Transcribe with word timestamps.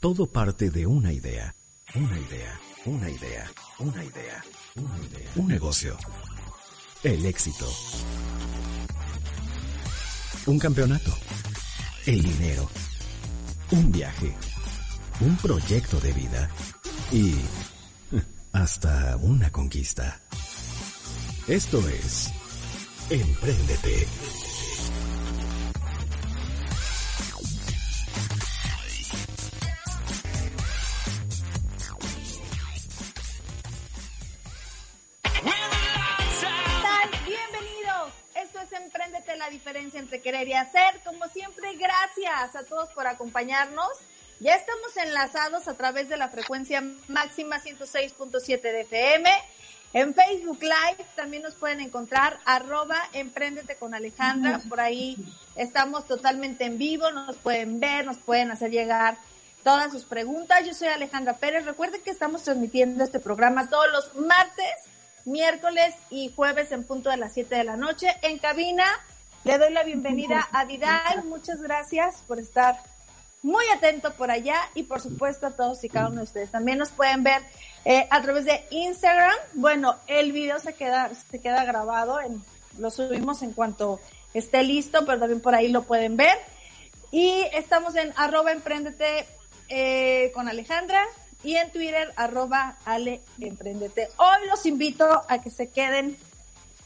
Todo 0.00 0.28
parte 0.28 0.70
de 0.70 0.86
una 0.86 1.12
idea. 1.12 1.52
Una 1.92 2.16
idea. 2.16 2.60
Una 2.84 3.10
idea. 3.10 3.50
Una 3.80 4.04
idea. 4.04 4.44
Un 5.34 5.48
negocio. 5.48 5.96
El 7.02 7.26
éxito. 7.26 7.66
Un 10.46 10.56
campeonato. 10.60 11.10
El 12.06 12.22
dinero. 12.22 12.70
Un 13.72 13.90
viaje. 13.90 14.36
Un 15.20 15.36
proyecto 15.38 15.98
de 15.98 16.12
vida. 16.12 16.48
Y 17.10 17.34
hasta 18.52 19.16
una 19.16 19.50
conquista. 19.50 20.20
Esto 21.48 21.80
es 21.88 22.30
Empréndete. 23.10 24.06
Hacer. 40.58 41.00
Como 41.04 41.26
siempre, 41.28 41.74
gracias 41.76 42.56
a 42.56 42.64
todos 42.64 42.90
por 42.90 43.06
acompañarnos. 43.06 43.88
Ya 44.40 44.54
estamos 44.54 44.96
enlazados 44.96 45.66
a 45.66 45.74
través 45.74 46.08
de 46.08 46.16
la 46.16 46.28
frecuencia 46.28 46.82
máxima 47.08 47.60
106.7 47.60 48.60
de 48.60 48.80
FM. 48.82 49.30
En 49.94 50.14
Facebook 50.14 50.60
Live 50.60 51.04
también 51.16 51.42
nos 51.42 51.54
pueden 51.54 51.80
encontrar 51.80 52.38
arroba 52.44 52.98
Emprendete 53.14 53.76
con 53.76 53.94
Alejandra. 53.94 54.60
Por 54.68 54.80
ahí 54.80 55.16
estamos 55.56 56.06
totalmente 56.06 56.64
en 56.64 56.78
vivo, 56.78 57.10
nos 57.10 57.36
pueden 57.36 57.80
ver, 57.80 58.04
nos 58.04 58.18
pueden 58.18 58.50
hacer 58.50 58.70
llegar 58.70 59.16
todas 59.64 59.90
sus 59.90 60.04
preguntas. 60.04 60.64
Yo 60.66 60.74
soy 60.74 60.88
Alejandra 60.88 61.34
Pérez. 61.34 61.64
Recuerden 61.64 62.02
que 62.02 62.10
estamos 62.10 62.42
transmitiendo 62.42 63.02
este 63.02 63.18
programa 63.18 63.70
todos 63.70 63.90
los 63.90 64.14
martes, 64.14 64.74
miércoles 65.24 65.94
y 66.10 66.32
jueves 66.36 66.70
en 66.70 66.84
punto 66.84 67.10
de 67.10 67.16
las 67.16 67.32
7 67.32 67.54
de 67.54 67.64
la 67.64 67.76
noche. 67.76 68.08
En 68.22 68.38
cabina 68.38 68.84
le 69.44 69.58
doy 69.58 69.72
la 69.72 69.82
bienvenida 69.82 70.48
a 70.52 70.64
Didal. 70.64 71.24
Muchas 71.24 71.62
gracias 71.62 72.22
por 72.26 72.38
estar 72.38 72.76
muy 73.42 73.64
atento 73.74 74.12
por 74.14 74.30
allá 74.30 74.56
y 74.74 74.82
por 74.82 75.00
supuesto 75.00 75.46
a 75.46 75.50
todos 75.52 75.82
y 75.84 75.88
cada 75.88 76.08
uno 76.08 76.16
de 76.16 76.24
ustedes. 76.24 76.50
También 76.50 76.78
nos 76.78 76.90
pueden 76.90 77.22
ver 77.22 77.42
eh, 77.84 78.06
a 78.10 78.20
través 78.20 78.44
de 78.44 78.64
Instagram. 78.70 79.34
Bueno, 79.54 79.96
el 80.06 80.32
video 80.32 80.58
se 80.58 80.74
queda, 80.74 81.10
se 81.30 81.40
queda 81.40 81.64
grabado, 81.64 82.20
en, 82.20 82.42
lo 82.78 82.90
subimos 82.90 83.42
en 83.42 83.52
cuanto 83.52 84.00
esté 84.34 84.62
listo, 84.62 85.06
pero 85.06 85.18
también 85.18 85.40
por 85.40 85.54
ahí 85.54 85.68
lo 85.68 85.82
pueden 85.84 86.16
ver. 86.16 86.36
Y 87.10 87.42
estamos 87.52 87.96
en 87.96 88.12
arroba 88.16 88.52
emprendete 88.52 89.26
eh, 89.68 90.30
con 90.34 90.48
Alejandra 90.48 91.02
y 91.42 91.56
en 91.56 91.70
Twitter 91.70 92.12
arroba 92.16 92.76
Ale 92.84 93.22
Emprendete. 93.40 94.08
Hoy 94.16 94.48
los 94.48 94.66
invito 94.66 95.22
a 95.28 95.40
que 95.40 95.50
se 95.50 95.68
queden 95.68 96.18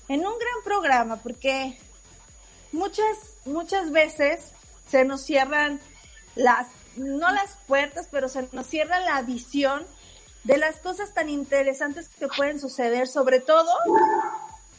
en 0.08 0.20
un 0.20 0.38
gran 0.38 0.62
programa 0.64 1.16
porque 1.16 1.76
muchas, 2.72 3.16
muchas 3.44 3.90
veces 3.90 4.40
se 4.88 5.04
nos 5.04 5.22
cierran 5.22 5.80
las, 6.34 6.66
no 6.96 7.30
las 7.30 7.56
puertas, 7.66 8.08
pero 8.10 8.28
se 8.28 8.48
nos 8.52 8.66
cierra 8.66 9.00
la 9.00 9.22
visión 9.22 9.86
de 10.44 10.58
las 10.58 10.76
cosas 10.80 11.14
tan 11.14 11.28
interesantes 11.28 12.08
que 12.08 12.28
pueden 12.28 12.60
suceder, 12.60 13.06
sobre 13.06 13.40
todo 13.40 13.70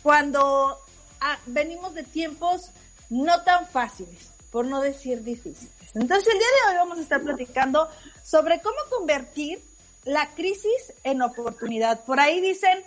cuando 0.01 0.77
ah, 1.21 1.37
venimos 1.45 1.93
de 1.93 2.03
tiempos 2.03 2.71
no 3.09 3.43
tan 3.43 3.65
fáciles, 3.67 4.31
por 4.51 4.65
no 4.65 4.81
decir 4.81 5.23
difíciles. 5.23 5.71
Entonces 5.95 6.27
el 6.27 6.39
día 6.39 6.47
de 6.47 6.71
hoy 6.71 6.77
vamos 6.77 6.97
a 6.97 7.01
estar 7.01 7.21
platicando 7.21 7.87
sobre 8.23 8.61
cómo 8.61 8.75
convertir 8.89 9.63
la 10.03 10.29
crisis 10.31 10.93
en 11.03 11.21
oportunidad. 11.21 12.03
Por 12.03 12.19
ahí 12.19 12.41
dicen 12.41 12.83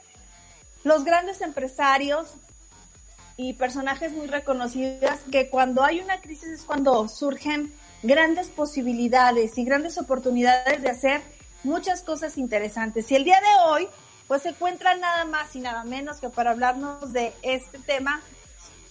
los 0.85 1.05
grandes 1.05 1.41
empresarios 1.41 2.35
y 3.37 3.53
personajes 3.55 4.13
muy 4.13 4.27
reconocidos 4.27 5.21
que 5.31 5.51
cuando 5.51 5.85
hay 5.85 6.01
una 6.01 6.21
crisis 6.21 6.49
es 6.49 6.63
cuando 6.63 7.07
surgen 7.09 7.73
grandes 8.03 8.49
posibilidades 8.49 9.59
y 9.59 9.65
grandes 9.65 9.99
oportunidades 9.99 10.83
de 10.83 10.91
hacer 10.91 11.21
muchas 11.63 12.03
cosas 12.03 12.39
interesantes. 12.39 13.11
Y 13.11 13.17
el 13.17 13.25
día 13.25 13.41
de 13.41 13.71
hoy, 13.71 13.89
pues 14.27 14.43
se 14.43 14.51
encuentra 14.51 14.97
nada 14.97 15.25
más 15.25 15.55
y 15.55 15.61
nada 15.61 15.85
menos 15.85 16.19
que 16.19 16.31
para 16.31 16.53
hablarnos 16.53 17.13
de 17.13 17.33
este 17.43 17.79
tema, 17.79 18.23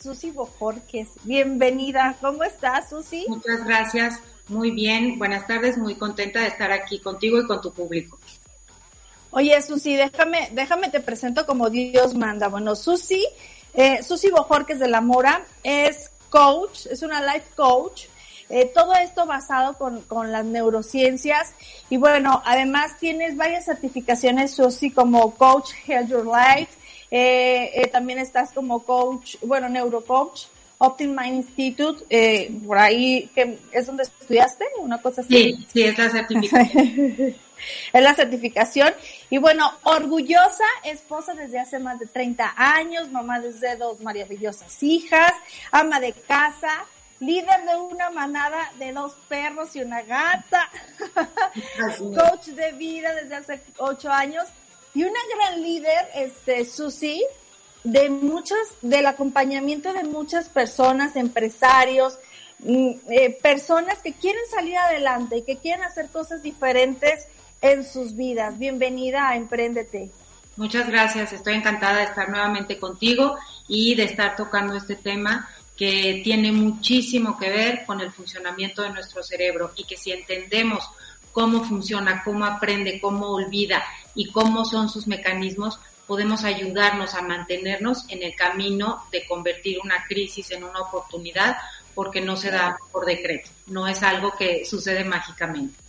Susi 0.02 0.32
Bojorques. 0.32 1.10
Bienvenida. 1.24 2.16
¿Cómo 2.22 2.44
estás, 2.44 2.90
Susi? 2.90 3.26
Muchas 3.28 3.66
gracias. 3.66 4.20
Muy 4.48 4.72
bien. 4.72 5.18
Buenas 5.18 5.48
tardes. 5.48 5.78
Muy 5.78 5.96
contenta 5.96 6.42
de 6.42 6.48
estar 6.48 6.72
aquí 6.72 7.00
contigo 7.00 7.40
y 7.40 7.48
con 7.48 7.62
tu 7.62 7.74
público. 7.74 8.20
Oye, 9.32 9.60
Susi, 9.62 9.96
déjame, 9.96 10.50
déjame 10.54 10.90
te 10.90 11.00
presento 11.00 11.46
como 11.46 11.70
Dios 11.70 12.14
manda. 12.14 12.48
Bueno, 12.48 12.76
Susi, 12.76 13.26
eh, 13.76 14.04
Susi 14.04 14.30
Bojorques 14.30 14.80
de 14.80 14.88
la 14.88 15.02
Mora 15.02 15.46
es 15.64 16.12
coach, 16.30 16.88
es 16.88 17.02
una 17.02 17.22
life 17.22 17.50
coach 17.56 18.06
eh, 18.48 18.72
todo 18.74 18.94
esto 18.94 19.26
basado 19.26 19.74
con, 19.74 20.02
con, 20.02 20.32
las 20.32 20.46
neurociencias 20.46 21.56
y 21.90 21.98
bueno, 21.98 22.44
además 22.46 22.98
tienes 23.00 23.36
varias 23.36 23.66
certificaciones, 23.66 24.60
así 24.60 24.92
como 24.92 25.34
Coach 25.34 25.72
Health 25.88 26.10
Your 26.10 26.26
Life, 26.26 26.72
eh, 27.10 27.72
eh, 27.74 27.88
también 27.88 28.20
estás 28.20 28.52
como 28.52 28.84
coach, 28.84 29.38
bueno, 29.42 29.68
neurocoach, 29.68 30.44
Optim 30.78 31.16
Mind 31.16 31.36
Institute, 31.36 32.04
eh, 32.10 32.52
por 32.68 32.78
ahí, 32.78 33.30
que 33.34 33.58
es 33.72 33.88
donde 33.88 34.04
estudiaste, 34.04 34.66
una 34.80 35.02
cosa 35.02 35.22
así. 35.22 35.34
Sí, 35.34 35.68
sí, 35.74 35.84
es 35.84 35.98
la 35.98 36.10
certificación. 36.10 36.88
es 37.94 38.04
la 38.04 38.14
certificación. 38.14 38.94
Y 39.36 39.38
bueno, 39.38 39.70
orgullosa 39.84 40.64
esposa 40.86 41.34
desde 41.34 41.60
hace 41.60 41.78
más 41.78 42.00
de 42.00 42.06
30 42.06 42.54
años, 42.56 43.12
mamá 43.12 43.42
desde 43.42 43.76
dos 43.76 44.00
maravillosas 44.00 44.82
hijas, 44.82 45.34
ama 45.74 46.00
de 46.00 46.14
casa, 46.14 46.86
líder 47.20 47.66
de 47.66 47.76
una 47.76 48.12
manada 48.12 48.72
de 48.80 48.94
dos 48.94 49.12
perros 49.28 49.76
y 49.76 49.82
una 49.82 50.04
gata, 50.04 50.70
coach 52.00 52.46
de 52.46 52.72
vida 52.78 53.14
desde 53.14 53.36
hace 53.36 53.62
ocho 53.78 54.10
años 54.10 54.46
y 54.94 55.04
una 55.04 55.20
gran 55.36 55.62
líder, 55.62 56.08
este, 56.16 56.64
Susi, 56.64 57.22
de 57.84 58.10
muchas, 58.10 58.58
del 58.82 59.06
acompañamiento 59.06 59.92
de 59.92 60.06
muchas 60.06 60.48
personas, 60.48 61.18
empresarios, 61.18 62.18
mm, 62.60 62.92
eh, 63.10 63.38
personas 63.42 63.98
que 63.98 64.14
quieren 64.14 64.44
salir 64.50 64.78
adelante 64.78 65.40
y 65.40 65.42
que 65.42 65.58
quieren 65.58 65.84
hacer 65.84 66.08
cosas 66.08 66.42
diferentes 66.42 67.28
en 67.62 67.86
sus 67.86 68.16
vidas. 68.16 68.58
Bienvenida 68.58 69.30
a 69.30 69.36
Emprendete. 69.36 70.12
Muchas 70.58 70.88
gracias, 70.88 71.34
estoy 71.34 71.56
encantada 71.56 71.98
de 71.98 72.04
estar 72.04 72.30
nuevamente 72.30 72.78
contigo 72.78 73.38
y 73.68 73.96
de 73.96 74.04
estar 74.04 74.36
tocando 74.38 74.76
este 74.76 74.96
tema 74.96 75.50
que 75.76 76.22
tiene 76.24 76.52
muchísimo 76.54 77.38
que 77.38 77.50
ver 77.50 77.86
con 77.86 78.00
el 78.00 78.12
funcionamiento 78.12 78.82
de 78.82 78.92
nuestro 78.92 79.22
cerebro 79.22 79.72
y 79.76 79.84
que 79.84 79.98
si 79.98 80.12
entendemos 80.12 80.90
cómo 81.34 81.66
funciona, 81.66 82.24
cómo 82.24 82.46
aprende, 82.46 83.02
cómo 83.02 83.28
olvida 83.32 83.84
y 84.14 84.32
cómo 84.32 84.64
son 84.64 84.88
sus 84.88 85.08
mecanismos, 85.08 85.78
podemos 86.08 86.46
ayudarnos 86.46 87.14
a 87.14 87.22
mantenernos 87.22 88.06
en 88.08 88.24
el 88.24 88.36
camino 88.36 89.04
de 89.12 89.26
convertir 89.28 89.80
una 89.84 90.06
crisis 90.08 90.52
en 90.52 90.64
una 90.64 90.80
oportunidad 90.80 91.58
porque 91.94 92.22
no 92.22 92.38
se 92.38 92.52
da 92.52 92.78
por 92.92 93.06
decreto, 93.06 93.50
no 93.68 93.88
es 93.88 94.02
algo 94.04 94.34
que 94.38 94.64
sucede 94.64 95.04
mágicamente. 95.04 95.85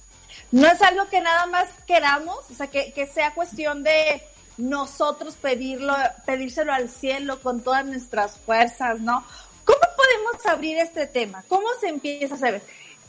No 0.52 0.66
es 0.66 0.80
algo 0.82 1.08
que 1.08 1.20
nada 1.20 1.46
más 1.46 1.68
queramos, 1.86 2.38
o 2.50 2.54
sea, 2.54 2.68
que, 2.68 2.92
que 2.92 3.06
sea 3.06 3.34
cuestión 3.34 3.82
de 3.82 4.22
nosotros 4.56 5.36
pedirlo, 5.36 5.94
pedírselo 6.24 6.72
al 6.72 6.88
cielo 6.88 7.40
con 7.42 7.60
todas 7.60 7.84
nuestras 7.84 8.38
fuerzas, 8.38 9.00
¿no? 9.00 9.24
¿Cómo 9.64 9.80
podemos 9.96 10.46
abrir 10.46 10.78
este 10.78 11.06
tema? 11.06 11.44
¿Cómo 11.48 11.66
se 11.80 11.88
empieza 11.88 12.36
a 12.36 12.38
saber? 12.38 12.62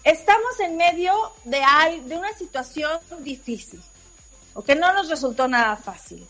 Estamos 0.04 0.60
en 0.60 0.78
medio 0.78 1.14
de, 1.44 1.62
de 2.06 2.18
una 2.18 2.34
situación 2.34 3.00
difícil, 3.20 3.82
o 4.54 4.64
que 4.64 4.76
no 4.76 4.92
nos 4.94 5.10
resultó 5.10 5.48
nada 5.48 5.76
fácil. 5.76 6.28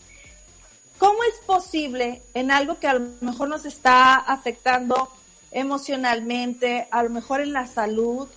¿Cómo 0.98 1.22
es 1.24 1.38
posible 1.46 2.22
en 2.34 2.50
algo 2.50 2.78
que 2.78 2.88
a 2.88 2.94
lo 2.94 3.08
mejor 3.20 3.48
nos 3.48 3.64
está 3.64 4.16
afectando 4.16 5.10
emocionalmente, 5.50 6.88
a 6.90 7.02
lo 7.02 7.10
mejor 7.10 7.40
en 7.40 7.52
la 7.52 7.66
salud, 7.66 8.28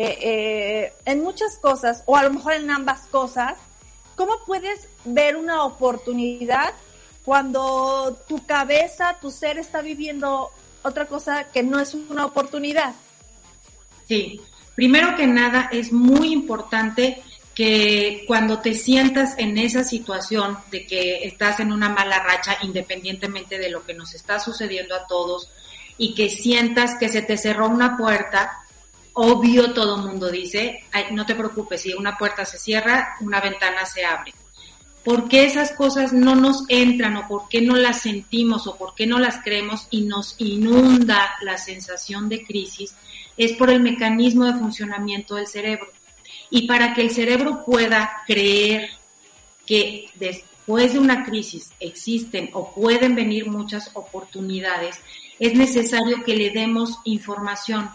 eh, 0.00 0.18
eh, 0.22 0.92
en 1.04 1.22
muchas 1.22 1.56
cosas, 1.56 2.02
o 2.06 2.16
a 2.16 2.22
lo 2.22 2.30
mejor 2.30 2.52
en 2.54 2.70
ambas 2.70 3.06
cosas, 3.06 3.58
¿cómo 4.14 4.32
puedes 4.46 4.88
ver 5.04 5.36
una 5.36 5.64
oportunidad 5.64 6.72
cuando 7.24 8.18
tu 8.26 8.46
cabeza, 8.46 9.18
tu 9.20 9.30
ser 9.30 9.58
está 9.58 9.82
viviendo 9.82 10.50
otra 10.82 11.06
cosa 11.06 11.44
que 11.52 11.62
no 11.62 11.78
es 11.78 11.94
una 11.94 12.24
oportunidad. 12.24 12.94
Sí, 14.06 14.40
primero 14.74 15.14
que 15.16 15.26
nada 15.26 15.68
es 15.70 15.92
muy 15.92 16.32
importante 16.32 17.22
que 17.54 18.24
cuando 18.26 18.60
te 18.60 18.72
sientas 18.72 19.34
en 19.36 19.58
esa 19.58 19.84
situación 19.84 20.56
de 20.70 20.86
que 20.86 21.26
estás 21.26 21.60
en 21.60 21.72
una 21.72 21.88
mala 21.88 22.20
racha, 22.20 22.56
independientemente 22.62 23.58
de 23.58 23.68
lo 23.68 23.84
que 23.84 23.94
nos 23.94 24.14
está 24.14 24.38
sucediendo 24.38 24.94
a 24.94 25.06
todos, 25.06 25.50
y 25.98 26.14
que 26.14 26.30
sientas 26.30 26.94
que 26.98 27.08
se 27.08 27.20
te 27.20 27.36
cerró 27.36 27.68
una 27.68 27.96
puerta 27.96 28.60
obvio 29.20 29.72
todo 29.72 29.98
mundo 29.98 30.30
dice, 30.30 30.84
no 31.10 31.26
te 31.26 31.34
preocupes, 31.34 31.82
si 31.82 31.92
una 31.92 32.16
puerta 32.16 32.44
se 32.44 32.56
cierra, 32.56 33.16
una 33.20 33.40
ventana 33.40 33.84
se 33.84 34.04
abre. 34.04 34.32
¿Por 35.02 35.28
qué 35.28 35.44
esas 35.44 35.72
cosas 35.72 36.12
no 36.12 36.36
nos 36.36 36.62
entran 36.68 37.16
o 37.16 37.26
por 37.26 37.48
qué 37.48 37.60
no 37.60 37.74
las 37.74 38.02
sentimos 38.02 38.68
o 38.68 38.76
por 38.76 38.94
qué 38.94 39.08
no 39.08 39.18
las 39.18 39.42
creemos 39.42 39.88
y 39.90 40.02
nos 40.02 40.36
inunda 40.38 41.34
la 41.42 41.58
sensación 41.58 42.28
de 42.28 42.44
crisis? 42.44 42.94
Es 43.36 43.54
por 43.54 43.70
el 43.70 43.80
mecanismo 43.80 44.44
de 44.44 44.52
funcionamiento 44.52 45.34
del 45.34 45.48
cerebro. 45.48 45.88
Y 46.50 46.68
para 46.68 46.94
que 46.94 47.00
el 47.00 47.10
cerebro 47.10 47.64
pueda 47.64 48.22
creer 48.24 48.90
que 49.66 50.10
después 50.14 50.92
de 50.92 51.00
una 51.00 51.24
crisis 51.24 51.72
existen 51.80 52.50
o 52.52 52.72
pueden 52.72 53.16
venir 53.16 53.48
muchas 53.48 53.90
oportunidades, 53.94 55.00
es 55.40 55.54
necesario 55.54 56.22
que 56.24 56.36
le 56.36 56.50
demos 56.50 57.00
información. 57.02 57.90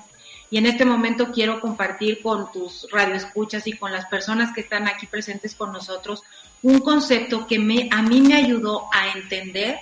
Y 0.53 0.59
en 0.59 0.67
este 0.67 0.85
momento 0.85 1.31
quiero 1.31 1.59
compartir 1.59 2.21
con 2.21 2.51
tus 2.51 2.87
radioescuchas 2.91 3.65
y 3.65 3.73
con 3.73 3.91
las 3.91 4.05
personas 4.05 4.53
que 4.53 4.61
están 4.61 4.87
aquí 4.87 5.07
presentes 5.07 5.55
con 5.55 5.71
nosotros 5.71 6.21
un 6.61 6.77
concepto 6.81 7.47
que 7.47 7.57
me, 7.57 7.89
a 7.91 8.03
mí 8.03 8.21
me 8.21 8.35
ayudó 8.35 8.85
a 8.93 9.17
entender 9.17 9.79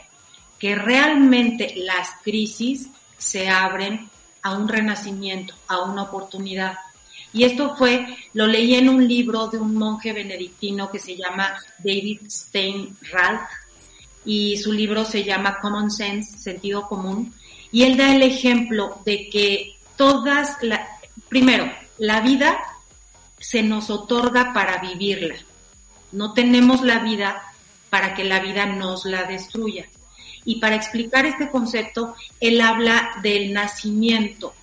que 0.58 0.76
realmente 0.76 1.74
las 1.76 2.12
crisis 2.24 2.88
se 3.18 3.50
abren 3.50 4.10
a 4.44 4.54
un 4.54 4.70
renacimiento, 4.70 5.54
a 5.68 5.82
una 5.82 6.04
oportunidad. 6.04 6.76
Y 7.34 7.44
esto 7.44 7.76
fue, 7.76 8.08
lo 8.32 8.48
leí 8.48 8.76
en 8.76 8.88
un 8.88 9.06
libro 9.06 9.48
de 9.48 9.58
un 9.58 9.76
monje 9.76 10.14
benedictino 10.14 10.90
que 10.90 11.00
se 11.00 11.18
llama 11.18 11.54
David 11.80 12.22
Steinralph 12.30 13.42
y 14.24 14.56
su 14.56 14.72
libro 14.72 15.04
se 15.04 15.26
llama 15.26 15.60
Common 15.60 15.92
Sense, 15.92 16.38
sentido 16.38 16.88
común. 16.88 17.34
Y 17.74 17.84
él 17.84 17.98
da 17.98 18.16
el 18.16 18.22
ejemplo 18.22 19.02
de 19.04 19.28
que 19.30 19.81
todas, 20.02 20.58
la, 20.64 20.88
primero, 21.30 21.72
la 22.00 22.22
vida 22.22 22.60
se 23.38 23.62
nos 23.62 23.92
otorga 23.92 24.52
para 24.52 24.80
vivirla. 24.80 25.36
No 26.12 26.34
tenemos 26.34 26.82
la 26.82 26.98
vida 26.98 27.44
para 27.92 28.16
que 28.16 28.24
la 28.24 28.40
vida 28.40 28.66
nos 28.66 29.06
la 29.06 29.26
destruya. 29.26 29.86
Y 30.44 30.60
para 30.60 30.76
explicar 30.76 31.28
este 31.28 31.52
concepto, 31.52 32.16
él 32.40 32.62
habla 32.62 33.12
del 33.22 33.54
nacimiento. 33.54 34.56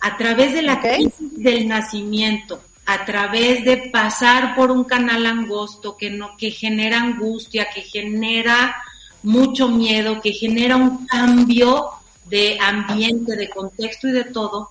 A 0.00 0.16
través 0.16 0.52
de 0.52 0.62
la 0.62 0.80
crisis 0.80 1.42
del 1.42 1.66
nacimiento, 1.66 2.62
a 2.86 3.04
través 3.04 3.64
de 3.64 3.90
pasar 3.92 4.54
por 4.54 4.70
un 4.70 4.84
canal 4.84 5.26
angosto 5.26 5.96
que 5.96 6.10
no, 6.10 6.36
que 6.36 6.52
genera 6.52 7.00
angustia, 7.00 7.66
que 7.74 7.82
genera 7.82 8.76
mucho 9.24 9.66
miedo, 9.66 10.20
que 10.20 10.32
genera 10.32 10.76
un 10.76 11.08
cambio 11.08 11.99
de 12.26 12.58
ambiente, 12.60 13.36
de 13.36 13.48
contexto 13.48 14.08
y 14.08 14.12
de 14.12 14.24
todo, 14.24 14.70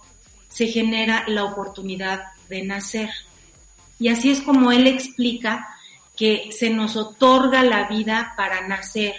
se 0.49 0.67
genera 0.67 1.23
la 1.27 1.45
oportunidad 1.45 2.23
de 2.49 2.63
nacer. 2.63 3.09
Y 3.99 4.07
así 4.07 4.31
es 4.31 4.41
como 4.41 4.71
él 4.71 4.87
explica 4.87 5.75
que 6.15 6.49
se 6.51 6.69
nos 6.69 6.95
otorga 6.95 7.63
la 7.63 7.87
vida 7.87 8.33
para 8.35 8.67
nacer. 8.67 9.13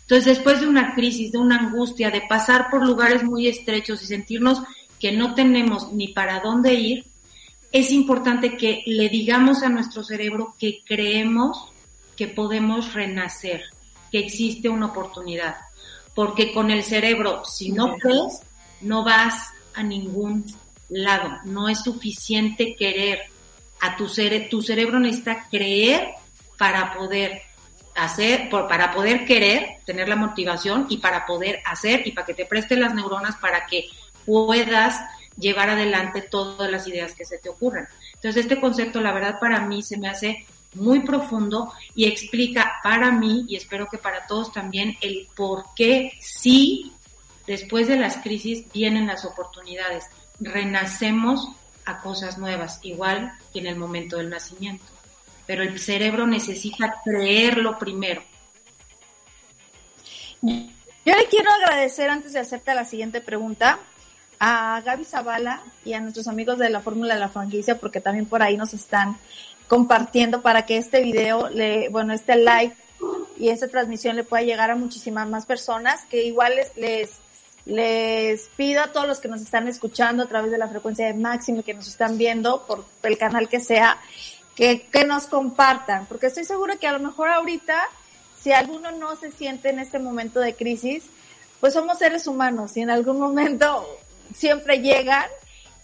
Entonces, 0.00 0.24
después 0.24 0.60
de 0.60 0.66
una 0.66 0.94
crisis, 0.94 1.30
de 1.30 1.38
una 1.38 1.56
angustia, 1.56 2.10
de 2.10 2.22
pasar 2.22 2.68
por 2.70 2.84
lugares 2.84 3.22
muy 3.22 3.46
estrechos 3.46 4.02
y 4.02 4.06
sentirnos 4.06 4.60
que 4.98 5.12
no 5.12 5.34
tenemos 5.34 5.92
ni 5.92 6.08
para 6.08 6.40
dónde 6.40 6.74
ir, 6.74 7.04
es 7.72 7.92
importante 7.92 8.56
que 8.56 8.82
le 8.86 9.08
digamos 9.08 9.62
a 9.62 9.68
nuestro 9.68 10.02
cerebro 10.02 10.54
que 10.58 10.80
creemos 10.84 11.68
que 12.16 12.26
podemos 12.26 12.92
renacer, 12.94 13.62
que 14.10 14.18
existe 14.18 14.68
una 14.68 14.86
oportunidad. 14.86 15.56
Porque 16.14 16.52
con 16.52 16.70
el 16.70 16.82
cerebro, 16.82 17.44
si 17.44 17.72
no 17.72 17.96
crees, 17.96 18.40
no 18.80 19.04
vas 19.04 19.50
a 19.74 19.82
ningún 19.82 20.44
lado. 20.88 21.38
No 21.44 21.68
es 21.68 21.82
suficiente 21.82 22.74
querer. 22.76 23.20
A 23.80 23.96
tu, 23.96 24.08
cere 24.08 24.40
tu 24.40 24.60
cerebro 24.60 24.98
necesita 24.98 25.46
creer 25.50 26.10
para 26.58 26.92
poder 26.92 27.42
hacer, 27.94 28.50
para 28.50 28.92
poder 28.92 29.24
querer, 29.24 29.78
tener 29.86 30.08
la 30.08 30.16
motivación 30.16 30.86
y 30.90 30.98
para 30.98 31.26
poder 31.26 31.60
hacer 31.64 32.06
y 32.06 32.12
para 32.12 32.26
que 32.26 32.34
te 32.34 32.44
preste 32.44 32.76
las 32.76 32.94
neuronas 32.94 33.36
para 33.36 33.66
que 33.66 33.86
puedas 34.26 35.00
llevar 35.38 35.70
adelante 35.70 36.22
todas 36.22 36.70
las 36.70 36.86
ideas 36.86 37.14
que 37.14 37.24
se 37.24 37.38
te 37.38 37.48
ocurran. 37.48 37.88
Entonces, 38.14 38.42
este 38.42 38.60
concepto, 38.60 39.00
la 39.00 39.12
verdad, 39.12 39.38
para 39.40 39.60
mí 39.60 39.82
se 39.82 39.96
me 39.96 40.08
hace 40.08 40.44
muy 40.74 41.00
profundo 41.00 41.72
y 41.94 42.06
explica 42.06 42.74
para 42.82 43.10
mí 43.10 43.44
y 43.48 43.56
espero 43.56 43.88
que 43.88 43.98
para 43.98 44.26
todos 44.26 44.52
también 44.52 44.96
el 45.00 45.26
por 45.34 45.64
qué 45.74 46.12
sí, 46.20 46.92
después 47.46 47.88
de 47.88 47.96
las 47.96 48.18
crisis 48.18 48.64
vienen 48.72 49.06
las 49.06 49.24
oportunidades. 49.24 50.06
Renacemos 50.38 51.48
a 51.84 51.98
cosas 51.98 52.38
nuevas, 52.38 52.78
igual 52.82 53.32
que 53.52 53.60
en 53.60 53.66
el 53.66 53.76
momento 53.76 54.16
del 54.16 54.30
nacimiento. 54.30 54.84
Pero 55.46 55.62
el 55.62 55.78
cerebro 55.80 56.26
necesita 56.26 56.96
creerlo 57.04 57.78
primero. 57.78 58.22
Yo 60.42 61.16
le 61.16 61.26
quiero 61.28 61.50
agradecer 61.50 62.08
antes 62.08 62.32
de 62.32 62.38
hacerte 62.38 62.74
la 62.74 62.84
siguiente 62.84 63.20
pregunta 63.20 63.78
a 64.38 64.80
Gaby 64.84 65.04
Zavala 65.04 65.62
y 65.84 65.92
a 65.92 66.00
nuestros 66.00 66.28
amigos 66.28 66.58
de 66.58 66.70
la 66.70 66.80
Fórmula 66.80 67.14
de 67.14 67.20
la 67.20 67.28
Franquicia 67.28 67.78
porque 67.78 68.00
también 68.00 68.26
por 68.26 68.42
ahí 68.42 68.56
nos 68.56 68.72
están 68.72 69.18
compartiendo 69.70 70.42
para 70.42 70.66
que 70.66 70.78
este 70.78 71.00
video, 71.00 71.48
le, 71.48 71.90
bueno, 71.90 72.12
este 72.12 72.34
like 72.34 72.76
y 73.38 73.50
esta 73.50 73.68
transmisión 73.68 74.16
le 74.16 74.24
pueda 74.24 74.42
llegar 74.42 74.68
a 74.72 74.74
muchísimas 74.74 75.28
más 75.28 75.46
personas, 75.46 76.04
que 76.06 76.24
igual 76.24 76.54
les, 76.74 77.20
les, 77.66 78.48
pido 78.56 78.82
a 78.82 78.88
todos 78.88 79.06
los 79.06 79.20
que 79.20 79.28
nos 79.28 79.40
están 79.40 79.68
escuchando 79.68 80.24
a 80.24 80.26
través 80.26 80.50
de 80.50 80.58
la 80.58 80.66
frecuencia 80.66 81.06
de 81.06 81.14
máximo 81.14 81.60
y 81.60 81.62
que 81.62 81.74
nos 81.74 81.86
están 81.86 82.18
viendo 82.18 82.66
por 82.66 82.84
el 83.04 83.16
canal 83.16 83.48
que 83.48 83.60
sea, 83.60 83.98
que, 84.56 84.88
que 84.88 85.04
nos 85.04 85.26
compartan, 85.26 86.06
porque 86.06 86.26
estoy 86.26 86.42
seguro 86.42 86.76
que 86.80 86.88
a 86.88 86.92
lo 86.92 86.98
mejor 86.98 87.28
ahorita, 87.28 87.80
si 88.42 88.50
alguno 88.50 88.90
no 88.90 89.14
se 89.14 89.30
siente 89.30 89.70
en 89.70 89.78
este 89.78 90.00
momento 90.00 90.40
de 90.40 90.56
crisis, 90.56 91.04
pues 91.60 91.74
somos 91.74 91.96
seres 91.96 92.26
humanos 92.26 92.76
y 92.76 92.80
en 92.80 92.90
algún 92.90 93.20
momento 93.20 93.86
siempre 94.34 94.80
llegan 94.80 95.26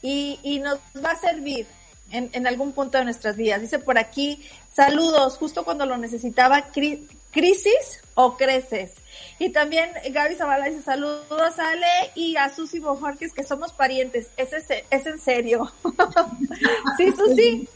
y, 0.03 0.41
y 0.43 0.59
nos 0.59 0.81
va 1.05 1.12
a 1.12 1.21
servir 1.21 1.69
en, 2.11 2.31
en, 2.32 2.47
algún 2.47 2.73
punto 2.73 2.99
de 2.99 3.05
nuestras 3.05 3.37
vidas. 3.37 3.61
Dice 3.61 3.79
por 3.79 3.99
aquí, 3.99 4.43
saludos, 4.73 5.37
justo 5.37 5.64
cuando 5.64 5.87
lo 5.87 5.97
necesitaba, 5.97 6.70
crisis 6.73 8.03
o 8.14 8.37
creces. 8.37 8.93
Y 9.38 9.50
también 9.50 9.91
Gaby 10.11 10.35
Zavala 10.37 10.67
dice 10.67 10.82
saludos 10.82 11.58
a 11.58 11.70
Ale 11.70 12.12
y 12.14 12.37
a 12.37 12.55
Susi 12.55 12.79
Bojorquez, 12.79 13.32
que 13.32 13.44
somos 13.44 13.73
parientes. 13.73 14.31
Es, 14.37 14.53
es, 14.53 14.67
es 14.91 15.06
en 15.06 15.19
serio. 15.19 15.73
sí, 16.97 17.12
Susi. 17.12 17.69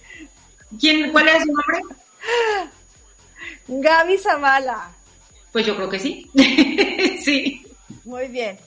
¿Quién, 0.79 1.13
¿Cuál 1.13 1.29
es 1.29 1.43
su 1.43 1.47
nombre? 1.47 1.97
Gaby 3.69 4.19
Zavala. 4.19 4.93
Pues 5.53 5.67
yo 5.67 5.77
creo 5.77 5.89
que 5.89 5.99
sí. 5.99 6.31
sí. 7.25 7.67
Muy 8.05 8.29
bien. 8.29 8.59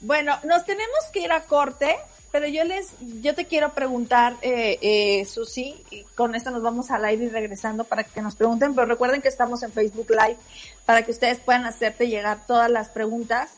Bueno, 0.00 0.38
nos 0.44 0.64
tenemos 0.64 0.98
que 1.12 1.20
ir 1.20 1.32
a 1.32 1.42
corte, 1.42 1.96
pero 2.30 2.46
yo 2.46 2.64
les, 2.64 2.92
yo 3.22 3.34
te 3.34 3.46
quiero 3.46 3.72
preguntar, 3.72 4.36
eh, 4.42 4.78
eh, 4.82 5.24
Susi, 5.24 5.82
y 5.90 6.02
con 6.14 6.34
esto 6.34 6.50
nos 6.50 6.62
vamos 6.62 6.90
al 6.90 7.04
aire 7.04 7.24
y 7.24 7.28
regresando 7.28 7.84
para 7.84 8.04
que 8.04 8.20
nos 8.20 8.36
pregunten, 8.36 8.74
pero 8.74 8.86
recuerden 8.86 9.22
que 9.22 9.28
estamos 9.28 9.62
en 9.62 9.72
Facebook 9.72 10.10
Live 10.10 10.36
para 10.84 11.02
que 11.02 11.10
ustedes 11.10 11.38
puedan 11.38 11.64
hacerte 11.64 12.08
llegar 12.08 12.46
todas 12.46 12.70
las 12.70 12.90
preguntas. 12.90 13.50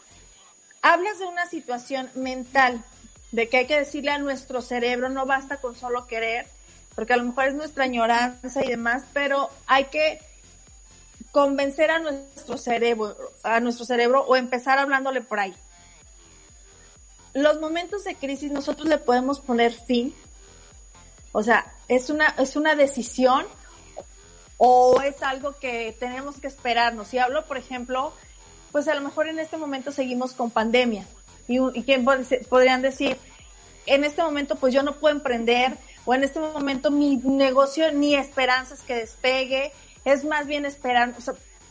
Hablas 0.82 1.18
de 1.18 1.26
una 1.26 1.46
situación 1.46 2.10
mental, 2.14 2.84
de 3.32 3.48
que 3.48 3.58
hay 3.58 3.66
que 3.66 3.78
decirle 3.78 4.12
a 4.12 4.18
nuestro 4.18 4.62
cerebro, 4.62 5.08
no 5.08 5.26
basta 5.26 5.56
con 5.56 5.74
solo 5.74 6.06
querer, 6.06 6.46
porque 6.94 7.12
a 7.12 7.16
lo 7.16 7.24
mejor 7.24 7.46
es 7.46 7.54
nuestra 7.54 7.84
añoranza 7.84 8.64
y 8.64 8.68
demás, 8.68 9.02
pero 9.12 9.50
hay 9.66 9.84
que 9.86 10.20
convencer 11.32 11.90
a 11.90 11.98
nuestro 11.98 12.56
cerebro, 12.56 13.16
a 13.42 13.60
nuestro 13.60 13.84
cerebro 13.84 14.22
o 14.22 14.36
empezar 14.36 14.78
hablándole 14.78 15.20
por 15.20 15.40
ahí 15.40 15.54
los 17.34 17.60
momentos 17.60 18.04
de 18.04 18.14
crisis 18.14 18.50
nosotros 18.50 18.88
le 18.88 18.99
podemos 18.99 19.40
poner 19.40 19.72
fin. 19.72 20.14
O 21.32 21.42
sea, 21.42 21.72
es 21.88 22.10
una, 22.10 22.26
es 22.38 22.56
una 22.56 22.75
decisión 22.75 23.46
o 24.58 25.00
es 25.00 25.22
algo 25.22 25.56
que 25.58 25.96
tenemos 25.99 26.40
que 26.40 26.49
esperarnos. 26.49 27.08
Si 27.08 27.18
hablo, 27.18 27.46
por 27.46 27.56
ejemplo, 27.56 28.12
pues 28.72 28.88
a 28.88 28.94
lo 28.94 29.00
mejor 29.00 29.28
en 29.28 29.38
este 29.38 29.56
momento 29.56 29.92
seguimos 29.92 30.32
con 30.32 30.50
pandemia. 30.50 31.06
Y, 31.49 31.82
quién 31.82 32.04
podrían 32.49 32.82
decir, 32.82 33.16
en 33.87 34.04
este 34.04 34.22
momento 34.22 34.56
pues 34.56 34.72
yo 34.72 34.82
no 34.82 34.96
puedo 34.96 35.14
emprender 35.14 35.76
o 36.04 36.14
en 36.14 36.22
este 36.22 36.38
momento 36.38 36.90
mi 36.90 37.16
negocio 37.16 37.90
ni 37.92 38.14
esperanzas 38.14 38.82
que 38.82 38.94
despegue, 38.94 39.72
es 40.04 40.25
más 40.25 40.46
bien 40.46 40.64
esperar. 40.64 41.14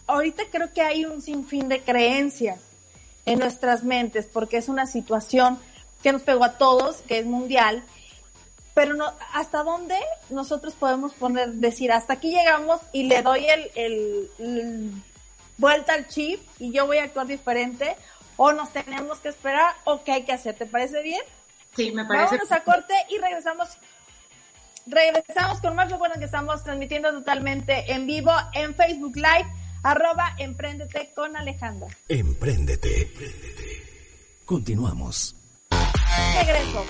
Ahorita 0.08 0.44
creo 0.52 0.74
que 0.74 0.82
hay 0.82 1.06
un 1.06 1.22
sinfín 1.22 1.70
de 1.70 1.82
creencias 1.82 2.69
en 3.30 3.40
nuestras 3.40 3.84
mentes, 3.84 4.26
porque 4.26 4.58
es 4.58 4.70
una 4.70 4.88
situación 4.88 5.60
que 6.02 6.12
nos 6.12 6.24
pegó 6.24 6.44
a 6.44 6.58
todos, 6.58 6.98
que 7.08 7.20
es 7.20 7.26
mundial, 7.26 7.84
pero 8.74 8.96
no, 8.96 9.14
¿hasta 9.34 9.64
dónde 9.64 9.96
nosotros 10.32 10.74
podemos 10.74 11.14
poner, 11.14 11.50
decir, 11.52 11.92
hasta 11.92 12.14
aquí 12.14 12.32
llegamos 12.32 12.82
y 12.92 13.04
le 13.04 13.22
doy 13.22 13.46
el, 13.46 14.32
el, 14.40 14.92
vuelta 15.58 15.94
al 15.94 16.08
chip 16.08 16.42
y 16.58 16.72
yo 16.72 16.88
voy 16.88 16.98
a 16.98 17.04
actuar 17.04 17.28
diferente? 17.28 17.96
¿O 18.36 18.52
nos 18.52 18.72
tenemos 18.72 19.20
que 19.20 19.30
esperar 19.30 19.74
o 19.84 20.04
qué 20.04 20.14
hay 20.14 20.24
que 20.24 20.32
hacer? 20.32 20.56
¿Te 20.56 20.66
parece 20.66 21.04
bien? 21.04 21.22
Sí, 21.76 21.92
me 21.92 22.06
parece. 22.06 22.38
Vámonos 22.38 22.52
a 22.52 22.64
corte 22.64 22.94
y 23.10 23.18
regresamos. 23.18 23.68
Regresamos 24.88 25.60
con 25.60 25.76
más. 25.76 25.92
Recuerden 25.92 26.20
que 26.20 26.26
estamos 26.26 26.64
transmitiendo 26.64 27.12
totalmente 27.12 27.92
en 27.92 28.08
vivo 28.08 28.32
en 28.54 28.74
Facebook 28.74 29.18
Live, 29.18 29.46
arroba 29.84 30.36
Emprendete 30.38 31.12
con 31.16 31.36
Alejandra. 31.36 31.90
Emprendete. 32.08 33.04
Emprendete. 33.04 34.40
Continuamos. 34.46 35.36
Regreso. 36.38 36.86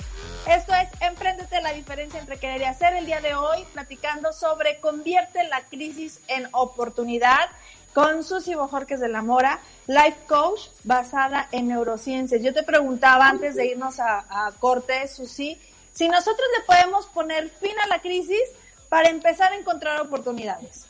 Esto 0.48 0.72
es 0.74 0.88
Emprendete, 1.02 1.60
la 1.60 1.72
diferencia 1.72 2.18
entre 2.18 2.38
querer 2.38 2.62
y 2.62 2.64
hacer. 2.64 2.94
El 2.94 3.06
día 3.06 3.20
de 3.20 3.34
hoy 3.34 3.64
platicando 3.72 4.32
sobre 4.32 4.80
convierte 4.80 5.46
la 5.48 5.60
crisis 5.62 6.20
en 6.28 6.48
oportunidad 6.52 7.50
con 7.92 8.24
Susi 8.24 8.54
Bojorques 8.54 9.00
de 9.00 9.08
la 9.08 9.20
Mora, 9.20 9.60
life 9.86 10.18
coach 10.26 10.60
basada 10.84 11.48
en 11.52 11.68
neurociencias. 11.68 12.40
Yo 12.40 12.54
te 12.54 12.62
preguntaba 12.62 13.28
antes 13.28 13.56
de 13.56 13.66
irnos 13.66 13.98
a, 13.98 14.24
a 14.28 14.52
corte, 14.52 15.06
Susi, 15.08 15.60
si 15.92 16.08
nosotros 16.08 16.46
le 16.56 16.64
podemos 16.64 17.06
poner 17.06 17.50
fin 17.50 17.74
a 17.84 17.88
la 17.88 18.00
crisis 18.00 18.40
para 18.88 19.08
empezar 19.08 19.52
a 19.52 19.56
encontrar 19.56 20.00
oportunidades. 20.00 20.86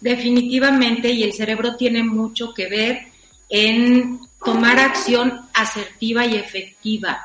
Definitivamente, 0.00 1.10
y 1.10 1.22
el 1.22 1.32
cerebro 1.32 1.76
tiene 1.76 2.02
mucho 2.02 2.52
que 2.52 2.68
ver 2.68 3.06
en 3.48 4.20
tomar 4.44 4.78
acción 4.78 5.42
asertiva 5.54 6.26
y 6.26 6.36
efectiva, 6.36 7.20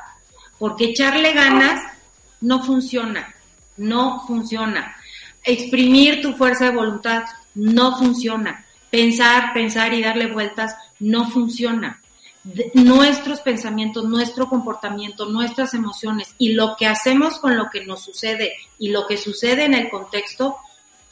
porque 0.58 0.86
echarle 0.86 1.32
ganas 1.32 1.80
no 2.40 2.62
funciona, 2.62 3.34
no 3.76 4.24
funciona. 4.26 4.96
Exprimir 5.44 6.20
tu 6.20 6.34
fuerza 6.34 6.66
de 6.66 6.76
voluntad 6.76 7.24
no 7.54 7.96
funciona. 7.98 8.64
Pensar, 8.90 9.52
pensar 9.52 9.94
y 9.94 10.02
darle 10.02 10.26
vueltas 10.26 10.76
no 11.00 11.30
funciona. 11.30 11.98
nuestros 12.74 13.40
pensamientos, 13.40 14.04
nuestro 14.04 14.48
comportamiento, 14.48 15.26
nuestras 15.26 15.74
emociones 15.74 16.34
y 16.38 16.54
lo 16.54 16.74
que 16.76 16.86
hacemos 16.88 17.38
con 17.38 17.56
lo 17.56 17.70
que 17.70 17.86
nos 17.86 18.02
sucede 18.02 18.54
y 18.80 18.88
lo 18.88 19.06
que 19.06 19.16
sucede 19.16 19.64
en 19.64 19.74
el 19.74 19.88
contexto, 19.88 20.56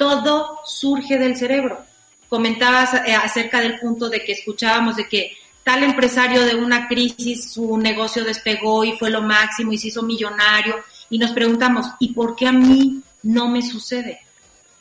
todo 0.00 0.60
surge 0.64 1.18
del 1.18 1.36
cerebro. 1.36 1.84
Comentabas 2.30 2.94
eh, 2.94 3.14
acerca 3.14 3.60
del 3.60 3.78
punto 3.78 4.08
de 4.08 4.24
que 4.24 4.32
escuchábamos 4.32 4.96
de 4.96 5.06
que 5.06 5.36
tal 5.62 5.82
empresario 5.82 6.42
de 6.46 6.54
una 6.54 6.88
crisis, 6.88 7.52
su 7.52 7.76
negocio 7.76 8.24
despegó 8.24 8.82
y 8.82 8.96
fue 8.96 9.10
lo 9.10 9.20
máximo 9.20 9.72
y 9.72 9.76
se 9.76 9.88
hizo 9.88 10.02
millonario 10.02 10.76
y 11.10 11.18
nos 11.18 11.32
preguntamos, 11.32 11.84
¿y 11.98 12.14
por 12.14 12.34
qué 12.34 12.46
a 12.46 12.52
mí 12.52 13.02
no 13.24 13.48
me 13.48 13.60
sucede? 13.60 14.20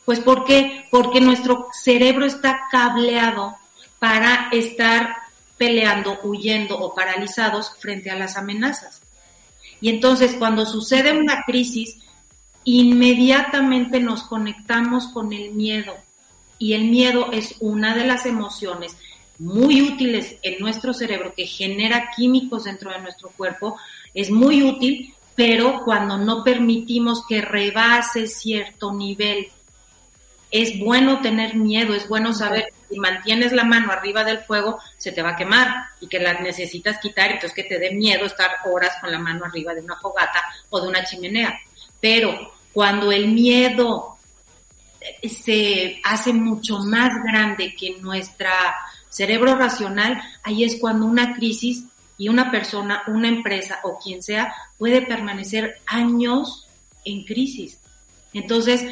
Pues 0.06 0.20
¿por 0.20 0.46
qué? 0.46 0.86
Porque 0.90 1.20
nuestro 1.20 1.68
cerebro 1.70 2.24
está 2.24 2.62
cableado 2.72 3.56
para 3.98 4.48
estar 4.52 5.16
peleando, 5.58 6.18
huyendo 6.22 6.78
o 6.78 6.94
paralizados 6.94 7.72
frente 7.78 8.10
a 8.10 8.16
las 8.16 8.38
amenazas. 8.38 9.02
Y 9.82 9.90
entonces 9.90 10.34
cuando 10.38 10.64
sucede 10.64 11.12
una 11.12 11.42
crisis, 11.44 11.98
inmediatamente 12.64 14.00
nos 14.00 14.22
conectamos 14.22 15.08
con 15.08 15.32
el 15.32 15.52
miedo. 15.52 15.94
Y 16.58 16.74
el 16.74 16.84
miedo 16.84 17.32
es 17.32 17.56
una 17.60 17.94
de 17.94 18.06
las 18.06 18.26
emociones 18.26 18.96
muy 19.38 19.80
útiles 19.80 20.36
en 20.42 20.60
nuestro 20.60 20.92
cerebro 20.92 21.32
que 21.34 21.46
genera 21.46 22.10
químicos 22.14 22.64
dentro 22.64 22.92
de 22.92 23.00
nuestro 23.00 23.30
cuerpo. 23.30 23.78
Es 24.12 24.30
muy 24.30 24.62
útil, 24.62 25.14
pero 25.34 25.82
cuando 25.84 26.18
no 26.18 26.44
permitimos 26.44 27.24
que 27.26 27.40
rebase 27.40 28.26
cierto 28.26 28.92
nivel 28.92 29.48
es 30.50 30.78
bueno 30.78 31.20
tener 31.20 31.54
miedo, 31.54 31.94
es 31.94 32.08
bueno 32.08 32.32
saber 32.32 32.64
que 32.64 32.94
si 32.94 33.00
mantienes 33.00 33.52
la 33.52 33.64
mano 33.64 33.92
arriba 33.92 34.24
del 34.24 34.40
fuego, 34.40 34.80
se 34.96 35.12
te 35.12 35.22
va 35.22 35.30
a 35.30 35.36
quemar 35.36 35.86
y 36.00 36.08
que 36.08 36.18
la 36.18 36.34
necesitas 36.40 36.98
quitar, 36.98 37.30
entonces 37.30 37.54
que 37.54 37.62
te 37.64 37.78
dé 37.78 37.92
miedo 37.92 38.26
estar 38.26 38.50
horas 38.66 38.92
con 39.00 39.12
la 39.12 39.18
mano 39.18 39.44
arriba 39.44 39.74
de 39.74 39.80
una 39.80 39.96
fogata 39.96 40.42
o 40.70 40.80
de 40.80 40.88
una 40.88 41.04
chimenea. 41.04 41.58
Pero 42.00 42.52
cuando 42.72 43.12
el 43.12 43.28
miedo 43.28 44.16
se 45.28 46.00
hace 46.04 46.32
mucho 46.32 46.78
más 46.78 47.10
grande 47.24 47.74
que 47.74 47.98
nuestro 48.00 48.48
cerebro 49.08 49.56
racional, 49.56 50.20
ahí 50.42 50.64
es 50.64 50.76
cuando 50.80 51.06
una 51.06 51.34
crisis 51.34 51.84
y 52.16 52.28
una 52.28 52.50
persona, 52.50 53.02
una 53.06 53.28
empresa 53.28 53.80
o 53.82 53.98
quien 53.98 54.22
sea 54.22 54.54
puede 54.78 55.02
permanecer 55.02 55.80
años 55.86 56.66
en 57.04 57.24
crisis. 57.24 57.78
Entonces, 58.32 58.86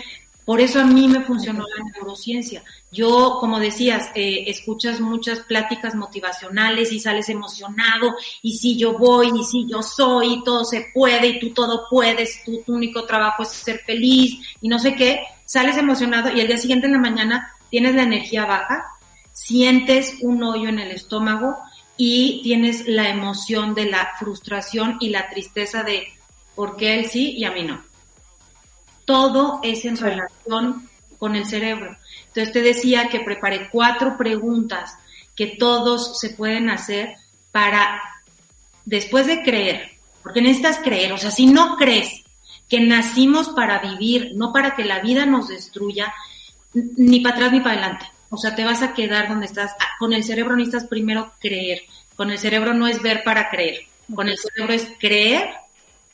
por 0.49 0.62
eso 0.62 0.81
a 0.81 0.85
mí 0.85 1.09
me 1.09 1.21
funcionó 1.25 1.62
la 1.76 1.85
neurociencia. 1.93 2.64
Yo, 2.90 3.37
como 3.38 3.61
decías, 3.61 4.11
eh, 4.14 4.45
escuchas 4.47 4.99
muchas 4.99 5.40
pláticas 5.40 5.95
motivacionales 5.95 6.90
y 6.90 7.00
sales 7.00 7.28
emocionado, 7.28 8.17
y 8.40 8.57
si 8.57 8.78
yo 8.78 8.97
voy, 8.97 9.28
y 9.38 9.45
si 9.45 9.67
yo 9.69 9.83
soy, 9.83 10.33
y 10.33 10.45
todo 10.45 10.64
se 10.64 10.87
puede, 10.95 11.26
y 11.26 11.38
tú 11.38 11.50
todo 11.50 11.85
puedes, 11.90 12.43
tu, 12.45 12.62
único 12.69 13.05
trabajo 13.05 13.43
es 13.43 13.50
ser 13.50 13.81
feliz, 13.81 14.38
y 14.62 14.71
no 14.71 14.78
sé 14.78 14.95
qué, 14.95 15.21
sales 15.45 15.76
emocionado 15.76 16.35
y 16.35 16.40
el 16.40 16.47
día 16.47 16.57
siguiente 16.57 16.87
en 16.87 16.95
la 16.95 16.99
mañana 16.99 17.52
tienes 17.69 17.95
la 17.95 18.05
energía 18.05 18.47
baja, 18.47 18.87
sientes 19.35 20.14
un 20.23 20.43
hoyo 20.43 20.71
en 20.71 20.78
el 20.78 20.93
estómago 20.93 21.59
y 21.99 22.40
tienes 22.43 22.88
la 22.88 23.11
emoción 23.11 23.75
de 23.75 23.85
la 23.85 24.12
frustración 24.19 24.97
y 24.99 25.11
la 25.11 25.28
tristeza 25.28 25.83
de 25.83 26.09
por 26.55 26.78
qué 26.78 26.95
él 26.95 27.05
sí 27.05 27.35
y 27.37 27.45
a 27.45 27.50
mí 27.50 27.64
no 27.64 27.87
todo 29.09 29.61
es 29.62 29.87
en 29.87 29.97
relación 29.97 30.87
con 31.19 31.35
el 31.35 31.47
cerebro. 31.47 31.97
Entonces 32.27 32.53
te 32.53 32.61
decía 32.61 33.09
que 33.09 33.21
preparé 33.21 33.71
cuatro 33.71 34.19
preguntas 34.19 34.99
que 35.35 35.57
todos 35.59 36.21
se 36.21 36.29
pueden 36.29 36.69
hacer 36.69 37.15
para, 37.50 38.03
después 38.85 39.27
de 39.27 39.43
creer, 39.43 39.93
porque 40.23 40.43
necesitas 40.43 40.81
creer, 40.85 41.15
o 41.15 41.17
sea, 41.17 41.31
si 41.31 41.47
no 41.47 41.77
crees 41.79 42.23
que 42.69 42.81
nacimos 42.81 43.49
para 43.49 43.79
vivir, 43.79 44.33
no 44.35 44.53
para 44.53 44.77
que 44.77 44.85
la 44.85 45.00
vida 45.00 45.25
nos 45.25 45.49
destruya, 45.49 46.12
ni 46.75 47.21
para 47.21 47.37
atrás 47.37 47.53
ni 47.53 47.61
para 47.61 47.81
adelante. 47.81 48.07
O 48.29 48.37
sea, 48.37 48.55
te 48.55 48.65
vas 48.67 48.83
a 48.83 48.93
quedar 48.93 49.29
donde 49.29 49.47
estás. 49.47 49.73
Ah, 49.81 49.87
con 49.99 50.12
el 50.12 50.23
cerebro 50.23 50.55
necesitas 50.55 50.87
primero 50.87 51.33
creer. 51.41 51.81
Con 52.15 52.31
el 52.31 52.38
cerebro 52.38 52.75
no 52.75 52.87
es 52.87 53.00
ver 53.00 53.25
para 53.25 53.49
creer. 53.49 53.87
Con 54.15 54.29
el 54.29 54.37
cerebro 54.37 54.75
es 54.75 54.87
creer 55.00 55.49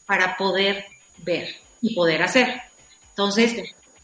para 0.06 0.36
poder 0.36 0.84
ver 1.18 1.56
y 1.80 1.92
poder 1.96 2.22
hacer. 2.22 2.62
Entonces, 3.14 3.54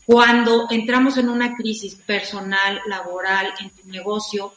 cuando 0.07 0.69
entramos 0.71 1.19
en 1.19 1.29
una 1.29 1.57
crisis 1.57 1.97
personal, 1.97 2.81
laboral, 2.87 3.53
en 3.59 3.71
tu 3.71 3.89
negocio, 3.89 4.55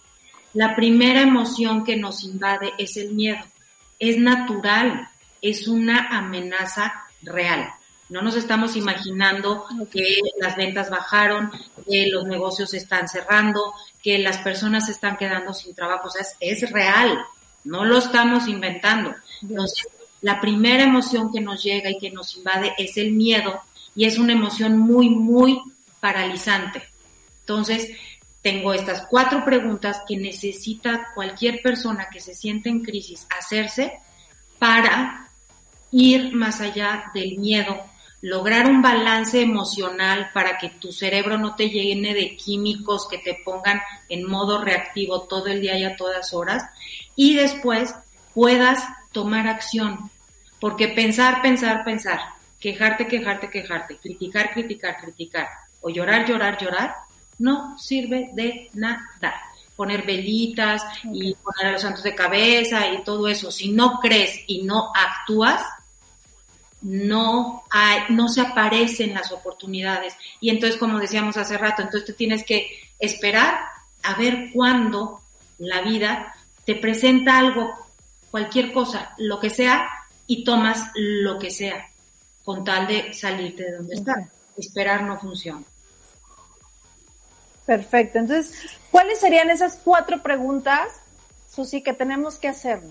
la 0.53 0.75
primera 0.75 1.21
emoción 1.21 1.83
que 1.83 1.97
nos 1.97 2.23
invade 2.23 2.71
es 2.77 2.97
el 2.97 3.15
miedo. 3.15 3.43
Es 3.97 4.19
natural, 4.19 5.09
es 5.41 5.67
una 5.67 6.07
amenaza 6.09 6.93
real. 7.23 7.73
No 8.09 8.21
nos 8.21 8.35
estamos 8.35 8.75
imaginando 8.75 9.65
que 9.91 10.19
las 10.39 10.55
ventas 10.55 10.91
bajaron, 10.91 11.51
que 11.89 12.07
los 12.11 12.25
negocios 12.25 12.69
se 12.69 12.77
están 12.77 13.07
cerrando, 13.07 13.73
que 14.03 14.19
las 14.19 14.37
personas 14.37 14.85
se 14.85 14.91
están 14.91 15.17
quedando 15.17 15.51
sin 15.53 15.73
trabajo. 15.73 16.09
O 16.09 16.11
sea, 16.11 16.21
es, 16.21 16.61
es 16.61 16.71
real, 16.71 17.25
no 17.63 17.85
lo 17.85 17.97
estamos 17.97 18.47
inventando. 18.47 19.15
Entonces, 19.41 19.87
la 20.21 20.39
primera 20.39 20.83
emoción 20.83 21.31
que 21.31 21.41
nos 21.41 21.63
llega 21.63 21.89
y 21.89 21.97
que 21.97 22.11
nos 22.11 22.37
invade 22.37 22.75
es 22.77 22.97
el 22.97 23.13
miedo 23.13 23.61
y 23.95 24.05
es 24.05 24.17
una 24.17 24.33
emoción 24.33 24.77
muy, 24.77 25.09
muy 25.09 25.61
paralizante. 25.99 26.83
Entonces, 27.41 27.91
tengo 28.41 28.73
estas 28.73 29.05
cuatro 29.09 29.45
preguntas 29.45 30.01
que 30.07 30.17
necesita 30.17 31.11
cualquier 31.15 31.61
persona 31.61 32.09
que 32.11 32.19
se 32.19 32.33
siente 32.33 32.69
en 32.69 32.83
crisis 32.83 33.27
hacerse 33.37 33.99
para 34.59 35.29
ir 35.91 36.33
más 36.33 36.59
allá 36.59 37.05
del 37.13 37.37
miedo, 37.37 37.81
lograr 38.21 38.69
un 38.69 38.81
balance 38.81 39.41
emocional 39.41 40.29
para 40.33 40.57
que 40.57 40.69
tu 40.69 40.91
cerebro 40.91 41.37
no 41.37 41.55
te 41.55 41.69
llene 41.69 42.13
de 42.13 42.35
químicos 42.35 43.07
que 43.09 43.17
te 43.17 43.37
pongan 43.45 43.81
en 44.09 44.27
modo 44.27 44.61
reactivo 44.61 45.23
todo 45.23 45.47
el 45.47 45.61
día 45.61 45.77
y 45.77 45.83
a 45.83 45.95
todas 45.95 46.33
horas 46.33 46.63
y 47.15 47.35
después 47.35 47.93
puedas 48.33 48.83
tomar 49.11 49.47
acción. 49.47 50.09
Porque 50.59 50.87
pensar, 50.87 51.41
pensar, 51.41 51.83
pensar 51.83 52.19
quejarte, 52.63 53.07
quejarte, 53.07 53.49
quejarte, 53.49 53.97
criticar, 53.97 54.53
criticar, 54.53 54.95
criticar, 54.95 55.49
o 55.81 55.89
llorar, 55.89 56.25
llorar, 56.25 56.57
llorar, 56.57 56.95
no 57.39 57.77
sirve 57.77 58.29
de 58.31 58.69
nada. 58.73 59.33
Poner 59.75 60.05
velitas 60.05 60.81
y 61.03 61.35
poner 61.35 61.67
a 61.67 61.71
los 61.73 61.81
santos 61.81 62.03
de 62.03 62.15
cabeza 62.15 62.87
y 62.87 63.03
todo 63.03 63.27
eso. 63.27 63.51
Si 63.51 63.69
no 63.69 63.99
crees 63.99 64.45
y 64.47 64.63
no 64.63 64.93
actúas, 64.95 65.61
no 66.81 67.63
hay, 67.69 68.03
no 68.09 68.29
se 68.29 68.39
aparecen 68.39 69.13
las 69.13 69.33
oportunidades. 69.33 70.15
Y 70.39 70.49
entonces, 70.49 70.79
como 70.79 70.99
decíamos 70.99 71.35
hace 71.35 71.57
rato, 71.57 71.81
entonces 71.81 72.07
tú 72.07 72.13
tienes 72.13 72.45
que 72.45 72.69
esperar 72.97 73.59
a 74.03 74.15
ver 74.15 74.51
cuándo 74.53 75.19
la 75.57 75.81
vida 75.81 76.33
te 76.63 76.75
presenta 76.75 77.39
algo, 77.39 77.73
cualquier 78.31 78.71
cosa, 78.71 79.13
lo 79.17 79.41
que 79.41 79.49
sea, 79.49 79.89
y 80.27 80.45
tomas 80.45 80.91
lo 80.95 81.37
que 81.37 81.51
sea 81.51 81.89
con 82.43 82.63
tal 82.63 82.87
de 82.87 83.13
salirte 83.13 83.63
de 83.63 83.77
donde 83.77 83.95
estás. 83.95 84.27
Esperar 84.57 85.03
no 85.03 85.19
funciona. 85.19 85.63
Perfecto. 87.65 88.19
Entonces, 88.19 88.53
¿cuáles 88.91 89.19
serían 89.19 89.49
esas 89.49 89.79
cuatro 89.83 90.21
preguntas, 90.21 90.99
Susi, 91.49 91.81
que 91.81 91.93
tenemos 91.93 92.37
que 92.37 92.49
hacer? 92.49 92.81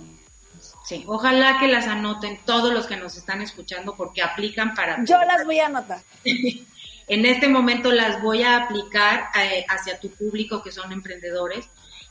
Sí, 0.84 1.04
ojalá 1.06 1.58
que 1.58 1.68
las 1.68 1.86
anoten 1.86 2.38
todos 2.44 2.72
los 2.72 2.86
que 2.86 2.96
nos 2.96 3.16
están 3.16 3.42
escuchando 3.42 3.94
porque 3.94 4.22
aplican 4.22 4.74
para... 4.74 5.04
Yo 5.04 5.18
las 5.18 5.44
voy 5.44 5.58
a 5.58 5.66
anotar. 5.66 6.00
en 6.24 7.26
este 7.26 7.48
momento 7.48 7.92
las 7.92 8.22
voy 8.22 8.42
a 8.42 8.56
aplicar 8.56 9.28
eh, 9.40 9.64
hacia 9.68 10.00
tu 10.00 10.10
público 10.10 10.62
que 10.62 10.72
son 10.72 10.92
emprendedores 10.92 11.68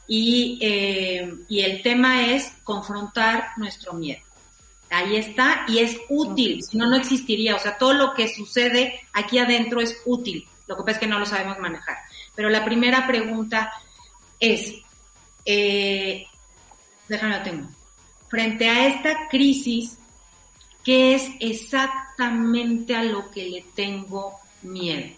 y, 0.07 0.59
eh, 0.61 1.33
y 1.47 1.61
el 1.61 1.81
tema 1.81 2.27
es 2.27 2.53
confrontar 2.63 3.49
nuestro 3.57 3.93
miedo. 3.93 4.21
Ahí 4.91 5.15
está 5.15 5.63
y 5.69 5.79
es 5.79 5.97
útil, 6.09 6.61
si 6.61 6.77
no, 6.77 6.85
no 6.85 6.97
existiría. 6.97 7.55
O 7.55 7.59
sea, 7.59 7.77
todo 7.77 7.93
lo 7.93 8.13
que 8.13 8.27
sucede 8.27 8.99
aquí 9.13 9.39
adentro 9.39 9.79
es 9.79 9.97
útil. 10.05 10.45
Lo 10.67 10.75
que 10.75 10.83
pasa 10.83 10.91
es 10.91 10.99
que 10.99 11.07
no 11.07 11.17
lo 11.17 11.25
sabemos 11.25 11.59
manejar. 11.59 11.97
Pero 12.35 12.49
la 12.49 12.65
primera 12.65 13.07
pregunta 13.07 13.71
es, 14.37 14.73
eh, 15.45 16.25
déjame 17.07 17.37
lo 17.37 17.43
tengo, 17.43 17.69
frente 18.29 18.69
a 18.69 18.87
esta 18.87 19.29
crisis, 19.29 19.97
¿qué 20.83 21.15
es 21.15 21.29
exactamente 21.39 22.93
a 22.93 23.03
lo 23.03 23.31
que 23.31 23.45
le 23.45 23.61
tengo 23.73 24.39
miedo? 24.61 25.15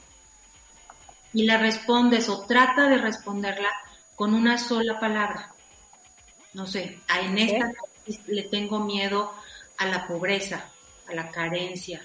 Y 1.34 1.46
la 1.46 1.58
respondes 1.58 2.30
o 2.30 2.46
trata 2.46 2.88
de 2.88 3.00
responderla 3.00 3.70
con 4.16 4.36
una 4.36 4.60
sola 4.60 5.00
palabra. 5.00 5.52
No 6.54 6.68
sé, 6.68 7.00
en 7.10 7.40
esta 7.40 7.72
crisis 8.04 8.22
le 8.28 8.44
tengo 8.44 8.80
miedo 8.80 9.34
a 9.78 9.86
la 9.86 10.08
pobreza, 10.08 10.70
a 11.08 11.14
la 11.14 11.30
carencia, 11.30 12.02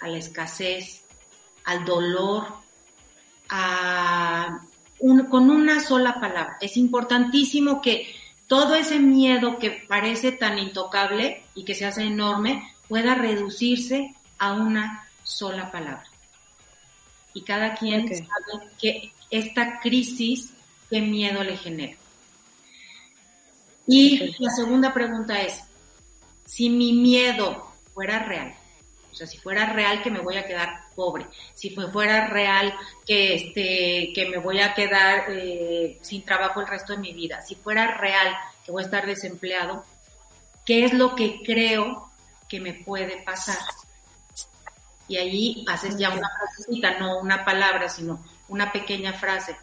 a 0.00 0.08
la 0.08 0.18
escasez, 0.18 1.04
al 1.64 1.84
dolor, 1.84 2.46
a 3.48 4.60
con 5.28 5.50
una 5.50 5.80
sola 5.80 6.20
palabra. 6.20 6.56
Es 6.60 6.76
importantísimo 6.76 7.82
que 7.82 8.14
todo 8.46 8.74
ese 8.74 8.98
miedo 8.98 9.58
que 9.58 9.70
parece 9.70 10.32
tan 10.32 10.58
intocable 10.58 11.44
y 11.54 11.64
que 11.64 11.74
se 11.74 11.84
hace 11.84 12.02
enorme 12.02 12.74
pueda 12.88 13.14
reducirse 13.14 14.14
a 14.38 14.52
una 14.52 15.08
sola 15.22 15.70
palabra. 15.70 16.04
Y 17.32 17.42
cada 17.42 17.74
quien 17.74 18.08
sabe 18.08 18.70
que 18.80 19.12
esta 19.30 19.80
crisis, 19.80 20.54
qué 20.88 21.00
miedo 21.00 21.42
le 21.42 21.56
genera. 21.56 21.96
Y 23.86 24.34
la 24.38 24.50
segunda 24.50 24.94
pregunta 24.94 25.42
es, 25.42 25.64
si 26.44 26.70
mi 26.70 26.92
miedo 26.92 27.72
fuera 27.92 28.20
real, 28.20 28.54
o 29.14 29.14
sea, 29.14 29.26
si 29.26 29.38
fuera 29.38 29.72
real 29.72 30.02
que 30.02 30.10
me 30.10 30.20
voy 30.20 30.36
a 30.36 30.44
quedar 30.44 30.88
pobre, 30.96 31.26
si 31.54 31.70
fuera 31.70 32.26
real 32.26 32.74
que, 33.06 33.34
este, 33.34 34.12
que 34.12 34.28
me 34.28 34.38
voy 34.38 34.60
a 34.60 34.74
quedar 34.74 35.26
eh, 35.28 35.98
sin 36.02 36.24
trabajo 36.24 36.60
el 36.60 36.66
resto 36.66 36.94
de 36.94 36.98
mi 36.98 37.12
vida, 37.12 37.40
si 37.40 37.54
fuera 37.54 37.96
real 37.96 38.34
que 38.64 38.72
voy 38.72 38.82
a 38.82 38.86
estar 38.86 39.06
desempleado, 39.06 39.84
¿qué 40.66 40.84
es 40.84 40.92
lo 40.92 41.14
que 41.14 41.42
creo 41.44 42.10
que 42.48 42.60
me 42.60 42.74
puede 42.74 43.22
pasar? 43.22 43.58
Y 45.06 45.16
ahí 45.16 45.64
haces 45.68 45.96
ya 45.96 46.10
una 46.10 46.28
frasecita, 46.36 46.98
no 46.98 47.20
una 47.20 47.44
palabra, 47.44 47.88
sino 47.88 48.24
una 48.48 48.72
pequeña 48.72 49.12
frase. 49.12 49.56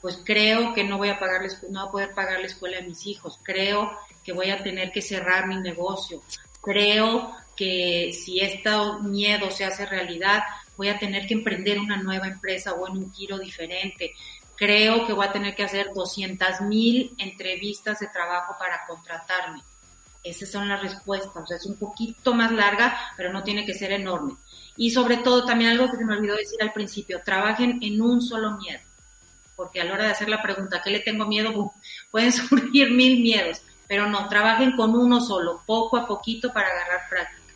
Pues 0.00 0.20
creo 0.24 0.74
que 0.74 0.84
no 0.84 0.98
voy 0.98 1.08
a 1.08 1.18
pagar, 1.18 1.42
no 1.70 1.80
voy 1.80 1.88
a 1.88 1.90
poder 1.90 2.14
pagar 2.14 2.40
la 2.40 2.46
escuela 2.46 2.78
a 2.78 2.82
mis 2.82 3.06
hijos. 3.06 3.38
Creo 3.42 3.90
que 4.24 4.32
voy 4.32 4.50
a 4.50 4.62
tener 4.62 4.92
que 4.92 5.02
cerrar 5.02 5.46
mi 5.46 5.56
negocio. 5.56 6.22
Creo 6.62 7.32
que 7.56 8.12
si 8.12 8.40
este 8.40 8.70
miedo 9.02 9.50
se 9.50 9.64
hace 9.64 9.86
realidad, 9.86 10.42
voy 10.76 10.88
a 10.88 10.98
tener 10.98 11.26
que 11.26 11.34
emprender 11.34 11.78
una 11.78 11.96
nueva 11.96 12.28
empresa 12.28 12.72
o 12.74 12.86
en 12.86 12.98
un 12.98 13.12
giro 13.12 13.38
diferente 13.38 14.14
creo 14.58 15.06
que 15.06 15.12
voy 15.12 15.24
a 15.24 15.32
tener 15.32 15.54
que 15.54 15.62
hacer 15.62 15.92
200 15.94 16.62
mil 16.62 17.14
entrevistas 17.16 18.00
de 18.00 18.08
trabajo 18.08 18.56
para 18.58 18.84
contratarme. 18.86 19.62
Esas 20.24 20.50
son 20.50 20.68
las 20.68 20.82
respuestas, 20.82 21.44
o 21.44 21.46
sea, 21.46 21.56
es 21.56 21.64
un 21.64 21.76
poquito 21.76 22.34
más 22.34 22.50
larga, 22.50 22.98
pero 23.16 23.32
no 23.32 23.44
tiene 23.44 23.64
que 23.64 23.72
ser 23.72 23.92
enorme. 23.92 24.34
Y 24.76 24.90
sobre 24.90 25.18
todo, 25.18 25.44
también 25.44 25.70
algo 25.70 25.88
que 25.88 25.96
se 25.96 26.04
me 26.04 26.14
olvidó 26.14 26.34
decir 26.34 26.60
al 26.60 26.72
principio, 26.72 27.22
trabajen 27.24 27.78
en 27.82 28.02
un 28.02 28.20
solo 28.20 28.58
miedo, 28.58 28.80
porque 29.58 29.80
a 29.80 29.84
la 29.84 29.94
hora 29.94 30.04
de 30.04 30.12
hacer 30.12 30.28
la 30.28 30.40
pregunta, 30.40 30.80
¿qué 30.84 30.90
le 30.90 31.00
tengo 31.00 31.26
miedo? 31.26 31.72
Pueden 32.12 32.32
surgir 32.48 32.92
mil 32.92 33.20
miedos, 33.20 33.60
pero 33.88 34.08
no, 34.08 34.28
trabajen 34.28 34.76
con 34.76 34.94
uno 34.94 35.20
solo, 35.20 35.64
poco 35.66 35.96
a 35.96 36.06
poquito 36.06 36.52
para 36.52 36.68
agarrar 36.68 37.08
práctica. 37.10 37.54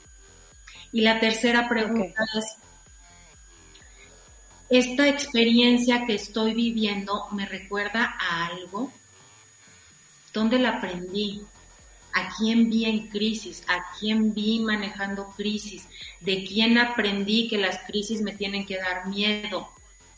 Y 0.90 1.02
la 1.02 1.20
tercera 1.20 1.68
pregunta 1.68 2.24
es, 2.36 2.56
esta 4.68 5.06
experiencia 5.06 6.04
que 6.04 6.14
estoy 6.14 6.54
viviendo 6.54 7.28
me 7.30 7.46
recuerda 7.46 8.16
a 8.18 8.46
algo. 8.46 8.90
¿Dónde 10.32 10.58
la 10.58 10.78
aprendí? 10.78 11.42
¿A 12.14 12.34
quién 12.36 12.68
vi 12.68 12.86
en 12.86 13.08
crisis? 13.08 13.62
¿A 13.68 13.80
quién 13.96 14.34
vi 14.34 14.58
manejando 14.58 15.28
crisis? 15.36 15.86
¿De 16.20 16.42
quién 16.42 16.78
aprendí 16.78 17.48
que 17.48 17.58
las 17.58 17.78
crisis 17.86 18.22
me 18.22 18.32
tienen 18.32 18.66
que 18.66 18.78
dar 18.78 19.06
miedo? 19.06 19.68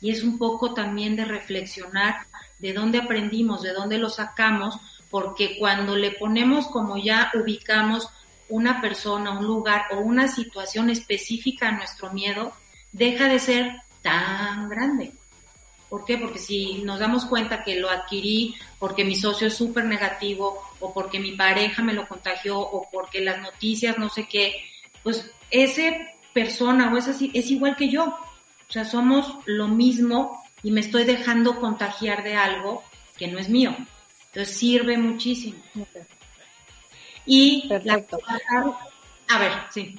Y 0.04 0.10
es 0.10 0.22
un 0.22 0.36
poco 0.36 0.74
también 0.74 1.16
de 1.16 1.24
reflexionar 1.24 2.26
de 2.58 2.74
dónde 2.74 2.98
aprendimos, 2.98 3.62
de 3.62 3.72
dónde 3.72 3.96
lo 3.96 4.10
sacamos, 4.10 4.76
porque 5.08 5.56
cuando 5.58 5.96
le 5.96 6.10
ponemos 6.10 6.66
como 6.66 6.98
ya 6.98 7.32
ubicamos 7.32 8.10
una 8.50 8.82
persona, 8.82 9.30
un 9.30 9.46
lugar 9.46 9.86
o 9.92 10.00
una 10.00 10.28
situación 10.28 10.90
específica 10.90 11.68
a 11.68 11.72
nuestro 11.72 12.12
miedo, 12.12 12.52
deja 12.92 13.28
de 13.28 13.38
ser 13.38 13.76
tan 14.02 14.68
grande. 14.68 15.14
¿Por 15.88 16.04
qué? 16.04 16.18
Porque 16.18 16.38
si 16.38 16.82
nos 16.82 16.98
damos 16.98 17.24
cuenta 17.24 17.64
que 17.64 17.80
lo 17.80 17.88
adquirí 17.88 18.56
porque 18.78 19.06
mi 19.06 19.16
socio 19.16 19.46
es 19.46 19.54
súper 19.54 19.86
negativo 19.86 20.62
o 20.80 20.92
porque 20.92 21.18
mi 21.18 21.32
pareja 21.32 21.82
me 21.82 21.94
lo 21.94 22.06
contagió 22.06 22.58
o 22.58 22.90
porque 22.92 23.22
las 23.22 23.40
noticias 23.40 23.96
no 23.96 24.10
sé 24.10 24.28
qué, 24.28 24.66
pues 25.02 25.30
ese 25.50 26.10
persona 26.34 26.92
o 26.92 26.98
esa 26.98 27.12
es 27.12 27.50
igual 27.50 27.74
que 27.74 27.88
yo. 27.88 28.14
O 28.68 28.72
sea, 28.72 28.84
somos 28.84 29.38
lo 29.46 29.68
mismo 29.68 30.42
y 30.62 30.70
me 30.70 30.80
estoy 30.80 31.04
dejando 31.04 31.60
contagiar 31.60 32.24
de 32.24 32.34
algo 32.34 32.82
que 33.16 33.28
no 33.28 33.38
es 33.38 33.48
mío. 33.48 33.76
Entonces 34.26 34.56
sirve 34.56 34.96
muchísimo. 34.96 35.62
Y 37.26 37.68
Perfecto. 37.68 38.18
a 39.28 39.38
ver, 39.38 39.52
sí. 39.70 39.98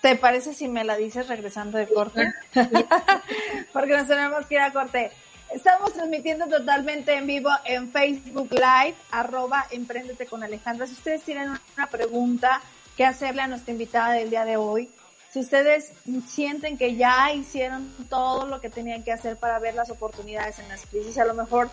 ¿Te 0.00 0.16
parece 0.16 0.52
si 0.52 0.68
me 0.68 0.84
la 0.84 0.96
dices 0.96 1.28
regresando 1.28 1.78
de 1.78 1.86
corte? 1.86 2.32
Porque 3.72 3.96
nos 3.96 4.06
tenemos 4.06 4.44
que 4.46 4.56
ir 4.56 4.60
a 4.60 4.72
corte. 4.72 5.10
Estamos 5.50 5.92
transmitiendo 5.92 6.46
totalmente 6.46 7.14
en 7.14 7.26
vivo 7.26 7.50
en 7.64 7.90
Facebook 7.92 8.50
Live, 8.52 8.96
arroba 9.10 9.66
Emprendete 9.70 10.26
con 10.26 10.42
Alejandra. 10.42 10.86
Si 10.86 10.94
ustedes 10.94 11.22
tienen 11.22 11.50
una 11.76 11.86
pregunta 11.86 12.60
que 12.96 13.04
hacerle 13.04 13.42
a 13.42 13.46
nuestra 13.46 13.72
invitada 13.72 14.14
del 14.14 14.30
día 14.30 14.44
de 14.44 14.56
hoy, 14.56 14.90
si 15.34 15.40
ustedes 15.40 15.90
sienten 16.28 16.78
que 16.78 16.94
ya 16.94 17.32
hicieron 17.32 17.92
todo 18.08 18.46
lo 18.46 18.60
que 18.60 18.70
tenían 18.70 19.02
que 19.02 19.10
hacer 19.10 19.36
para 19.36 19.58
ver 19.58 19.74
las 19.74 19.90
oportunidades 19.90 20.60
en 20.60 20.68
las 20.68 20.86
crisis, 20.86 21.18
a 21.18 21.24
lo 21.24 21.34
mejor 21.34 21.70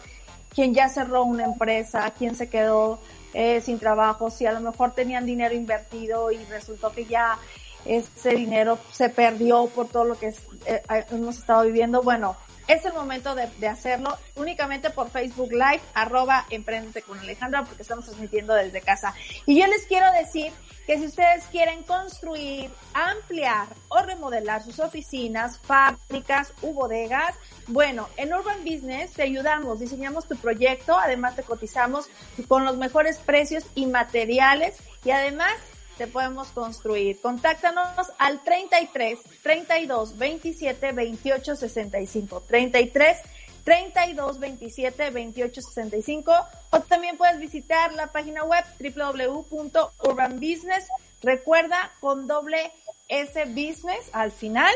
quien 0.50 0.74
ya 0.74 0.90
cerró 0.90 1.26
una 1.26 1.44
empresa, 1.46 2.12
quien 2.18 2.34
se 2.34 2.50
quedó 2.50 3.00
eh, 3.36 3.62
sin 3.62 3.78
trabajo, 3.78 4.32
si 4.32 4.48
a 4.48 4.52
lo 4.52 4.62
mejor 4.62 4.96
tenían 4.96 5.28
dinero 5.28 5.54
invertido 5.54 6.32
y 6.32 6.44
resultó 6.46 6.92
que 6.92 7.06
ya 7.06 7.38
ese 7.86 8.32
dinero 8.32 8.80
se 8.92 9.10
perdió 9.10 9.68
por 9.68 9.88
todo 9.88 10.06
lo 10.06 10.18
que 10.18 10.34
eh, 10.66 10.82
hemos 11.12 11.38
estado 11.38 11.64
viviendo. 11.64 12.02
Bueno, 12.02 12.36
es 12.68 12.84
el 12.84 12.94
momento 12.94 13.36
de, 13.36 13.68
hacerlo 13.68 14.18
únicamente 14.36 14.90
por 14.90 15.12
Facebook 15.12 15.52
Live, 15.52 15.82
arroba 15.94 16.48
Emprendete 16.50 17.04
con 17.04 17.20
Alejandra, 17.20 17.64
porque 17.64 17.84
estamos 17.84 18.06
transmitiendo 18.06 18.56
desde 18.56 18.82
casa. 18.82 19.14
Y 19.46 19.60
yo 19.60 19.68
les 19.68 19.86
quiero 19.86 20.12
decir 20.14 20.52
que 20.86 20.98
si 20.98 21.06
ustedes 21.06 21.46
quieren 21.52 21.84
construir, 21.84 22.72
ampliar 22.94 23.68
o 23.90 24.00
remodelar 24.00 24.64
sus 24.64 24.80
oficinas, 24.80 25.60
fábricas 25.60 26.54
u 26.62 26.74
bodegas, 26.74 27.36
bueno, 27.68 28.10
en 28.18 28.34
Urban 28.34 28.64
Business 28.64 29.14
te 29.14 29.24
ayudamos, 29.24 29.80
diseñamos 29.80 30.28
tu 30.28 30.36
proyecto, 30.36 30.98
además 30.98 31.36
te 31.36 31.44
cotizamos 31.44 32.08
con 32.48 32.66
los 32.66 32.78
mejores 32.78 33.18
precios 33.18 33.66
y 33.76 33.86
materiales 33.86 34.78
y 35.06 35.12
además 35.12 35.54
te 35.98 36.08
podemos 36.08 36.48
construir. 36.50 37.22
Contáctanos 37.22 37.88
al 38.18 38.44
33 38.44 39.20
32 39.44 40.18
27 40.18 40.92
28 40.94 41.56
65. 41.56 42.44
33 42.48 43.18
32 43.64 44.40
27 44.40 45.10
28 45.10 45.62
65 45.62 46.34
o 46.72 46.80
también 46.82 47.18
puedes 47.18 47.40
visitar 47.40 47.94
la 47.94 48.12
página 48.12 48.44
web 48.44 48.64
www.urbanbusiness. 48.80 50.88
Recuerda 51.22 51.92
con 52.00 52.28
doble 52.28 52.72
S 53.08 53.46
business 53.46 54.10
al 54.14 54.32
final 54.32 54.74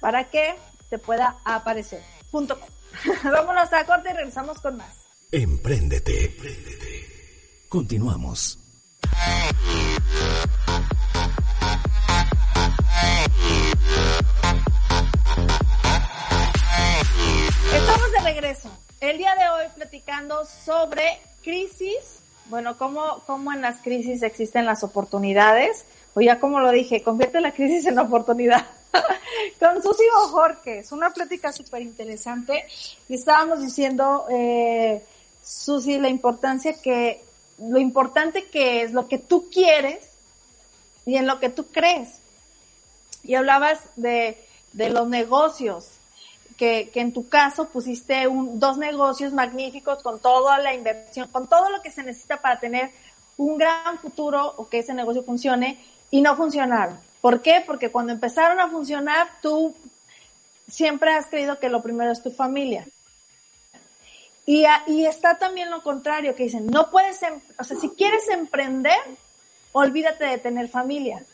para 0.00 0.30
que 0.30 0.54
te 0.88 0.98
pueda 0.98 1.38
aparecer. 1.44 2.02
Punto 2.30 2.58
Vámonos 3.24 3.72
a 3.72 3.86
corte 3.86 4.10
y 4.10 4.14
regresamos 4.14 4.60
con 4.60 4.76
más. 4.76 4.94
Emprendete, 5.30 6.26
emprendete. 6.26 7.66
Continuamos. 7.68 8.58
Sobre 20.64 21.20
crisis 21.42 22.18
Bueno, 22.46 22.76
¿cómo, 22.76 23.22
¿cómo 23.26 23.52
en 23.52 23.62
las 23.62 23.80
crisis 23.80 24.22
existen 24.22 24.66
las 24.66 24.84
oportunidades? 24.84 25.84
O 26.14 26.20
ya 26.20 26.38
como 26.38 26.60
lo 26.60 26.70
dije, 26.70 27.02
convierte 27.02 27.40
la 27.40 27.52
crisis 27.52 27.86
en 27.86 27.98
oportunidad. 27.98 28.66
Con 29.58 29.82
Susi 29.82 30.04
Jorge, 30.30 30.80
es 30.80 30.92
una 30.92 31.10
plática 31.10 31.52
súper 31.52 31.82
interesante. 31.82 32.66
Y 33.08 33.14
estábamos 33.14 33.62
diciendo, 33.62 34.26
eh, 34.30 35.02
la 35.86 36.08
importancia 36.08 36.74
que, 36.80 37.24
lo 37.58 37.78
importante 37.78 38.48
que 38.50 38.82
es 38.82 38.92
lo 38.92 39.08
que 39.08 39.18
tú 39.18 39.48
quieres 39.50 40.08
y 41.06 41.16
en 41.16 41.26
lo 41.26 41.40
que 41.40 41.48
tú 41.48 41.66
crees. 41.66 42.20
Y 43.24 43.34
hablabas 43.34 43.78
de, 43.96 44.38
de 44.72 44.90
los 44.90 45.08
negocios, 45.08 45.88
que, 46.56 46.90
en 46.94 47.12
tu 47.12 47.28
caso 47.28 47.68
pusiste 47.68 48.26
un, 48.28 48.58
dos 48.58 48.78
negocios 48.78 49.32
magníficos 49.32 50.02
con 50.02 50.20
toda 50.20 50.58
la 50.58 50.74
inversión, 50.74 51.28
con 51.28 51.48
todo 51.48 51.70
lo 51.70 51.82
que 51.82 51.90
se 51.90 52.02
necesita 52.02 52.40
para 52.40 52.58
tener 52.60 52.90
un 53.36 53.58
gran 53.58 53.98
futuro 53.98 54.54
o 54.56 54.68
que 54.68 54.80
ese 54.80 54.94
negocio 54.94 55.22
funcione 55.22 55.82
y 56.10 56.20
no 56.20 56.36
funcionaron. 56.36 56.98
¿Por 57.20 57.42
qué? 57.42 57.62
Porque 57.66 57.90
cuando 57.90 58.12
empezaron 58.12 58.60
a 58.60 58.68
funcionar, 58.68 59.28
tú 59.40 59.74
siempre 60.68 61.12
has 61.12 61.26
creído 61.26 61.58
que 61.58 61.68
lo 61.68 61.82
primero 61.82 62.12
es 62.12 62.22
tu 62.22 62.30
familia. 62.30 62.86
Y, 64.44 64.64
y 64.88 65.06
está 65.06 65.38
también 65.38 65.70
lo 65.70 65.82
contrario, 65.82 66.34
que 66.34 66.44
dicen, 66.44 66.66
no 66.66 66.90
puedes, 66.90 67.22
em, 67.22 67.40
o 67.58 67.64
sea, 67.64 67.76
si 67.76 67.90
quieres 67.90 68.28
emprender, 68.28 68.98
olvídate 69.72 70.24
de 70.24 70.38
tener 70.38 70.68
familia. 70.68 71.24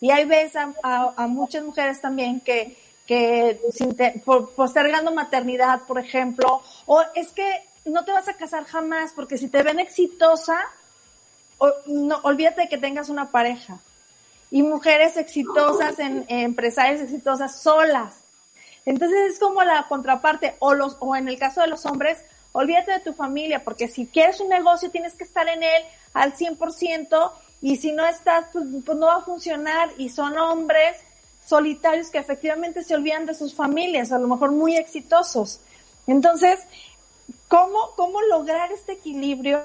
Y 0.00 0.10
hay 0.10 0.26
veces 0.26 0.56
a, 0.82 1.14
a, 1.16 1.26
muchas 1.26 1.64
mujeres 1.64 2.00
también 2.00 2.40
que, 2.40 2.76
que 3.08 3.58
postergando 4.54 5.14
maternidad, 5.14 5.80
por 5.86 5.98
ejemplo, 5.98 6.62
o 6.84 7.02
es 7.14 7.28
que 7.28 7.64
no 7.86 8.04
te 8.04 8.12
vas 8.12 8.28
a 8.28 8.34
casar 8.34 8.64
jamás 8.66 9.12
porque 9.16 9.38
si 9.38 9.48
te 9.48 9.62
ven 9.62 9.80
exitosa, 9.80 10.60
no, 11.86 12.20
olvídate 12.22 12.62
de 12.62 12.68
que 12.68 12.76
tengas 12.76 13.08
una 13.08 13.30
pareja. 13.30 13.78
Y 14.50 14.62
mujeres 14.62 15.16
exitosas, 15.16 15.98
en, 15.98 16.26
empresarias 16.28 17.00
exitosas 17.00 17.62
solas. 17.62 18.20
Entonces 18.84 19.32
es 19.32 19.38
como 19.38 19.62
la 19.62 19.86
contraparte, 19.88 20.56
o, 20.58 20.74
los, 20.74 20.98
o 21.00 21.16
en 21.16 21.28
el 21.28 21.38
caso 21.38 21.62
de 21.62 21.68
los 21.68 21.86
hombres, 21.86 22.18
olvídate 22.52 22.92
de 22.92 23.00
tu 23.00 23.14
familia, 23.14 23.64
porque 23.64 23.88
si 23.88 24.06
quieres 24.06 24.38
un 24.40 24.50
negocio 24.50 24.90
tienes 24.90 25.14
que 25.14 25.24
estar 25.24 25.48
en 25.48 25.62
él 25.62 25.82
al 26.12 26.34
100% 26.34 27.32
y 27.62 27.76
si 27.76 27.92
no 27.92 28.06
estás, 28.06 28.46
pues, 28.52 28.66
pues, 28.84 28.98
no 28.98 29.06
va 29.06 29.16
a 29.16 29.22
funcionar 29.22 29.92
y 29.96 30.10
son 30.10 30.36
hombres 30.36 30.98
solitarios 31.48 32.10
que 32.10 32.18
efectivamente 32.18 32.82
se 32.84 32.94
olvidan 32.94 33.24
de 33.24 33.34
sus 33.34 33.54
familias, 33.54 34.12
a 34.12 34.18
lo 34.18 34.28
mejor 34.28 34.52
muy 34.52 34.76
exitosos. 34.76 35.60
Entonces, 36.06 36.60
¿cómo, 37.48 37.92
cómo 37.96 38.20
lograr 38.22 38.70
este 38.72 38.92
equilibrio. 38.92 39.64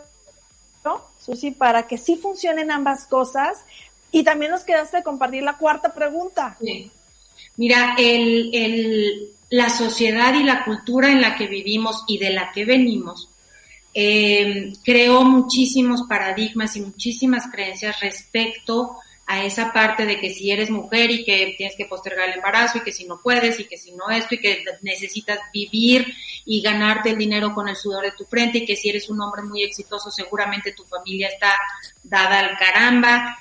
Susi, 1.17 1.51
para 1.51 1.87
que 1.87 1.97
sí 1.97 2.17
funcionen 2.17 2.69
ambas 2.71 3.05
cosas? 3.07 3.63
Y 4.11 4.23
también 4.23 4.51
nos 4.51 4.63
quedaste 4.63 4.97
de 4.97 5.03
compartir 5.03 5.43
la 5.43 5.57
cuarta 5.57 5.93
pregunta. 5.93 6.57
Sí. 6.61 6.91
Mira, 7.55 7.95
el, 7.97 8.49
el, 8.53 9.31
la 9.49 9.69
sociedad 9.69 10.33
y 10.33 10.43
la 10.43 10.65
cultura 10.65 11.11
en 11.11 11.21
la 11.21 11.35
que 11.35 11.47
vivimos 11.47 12.03
y 12.07 12.17
de 12.17 12.31
la 12.31 12.51
que 12.51 12.65
venimos 12.65 13.29
eh, 13.93 14.73
creó 14.83 15.23
muchísimos 15.23 16.03
paradigmas 16.03 16.75
y 16.75 16.81
muchísimas 16.81 17.47
creencias 17.51 17.99
respecto 18.01 18.97
a 19.25 19.43
esa 19.43 19.71
parte 19.71 20.05
de 20.05 20.19
que 20.19 20.29
si 20.29 20.51
eres 20.51 20.69
mujer 20.69 21.09
y 21.11 21.23
que 21.23 21.55
tienes 21.57 21.75
que 21.77 21.85
postergar 21.85 22.29
el 22.29 22.35
embarazo 22.35 22.77
y 22.77 22.81
que 22.81 22.91
si 22.91 23.05
no 23.05 23.19
puedes 23.21 23.59
y 23.59 23.65
que 23.65 23.77
si 23.77 23.91
no 23.91 24.09
esto 24.09 24.35
y 24.35 24.39
que 24.39 24.63
necesitas 24.81 25.39
vivir 25.53 26.13
y 26.45 26.61
ganarte 26.61 27.11
el 27.11 27.17
dinero 27.17 27.53
con 27.53 27.67
el 27.69 27.75
sudor 27.75 28.03
de 28.03 28.11
tu 28.11 28.25
frente 28.25 28.59
y 28.59 28.65
que 28.65 28.75
si 28.75 28.89
eres 28.89 29.09
un 29.09 29.21
hombre 29.21 29.43
muy 29.43 29.63
exitoso 29.63 30.11
seguramente 30.11 30.73
tu 30.73 30.83
familia 30.83 31.29
está 31.29 31.53
dada 32.03 32.39
al 32.39 32.57
caramba 32.57 33.37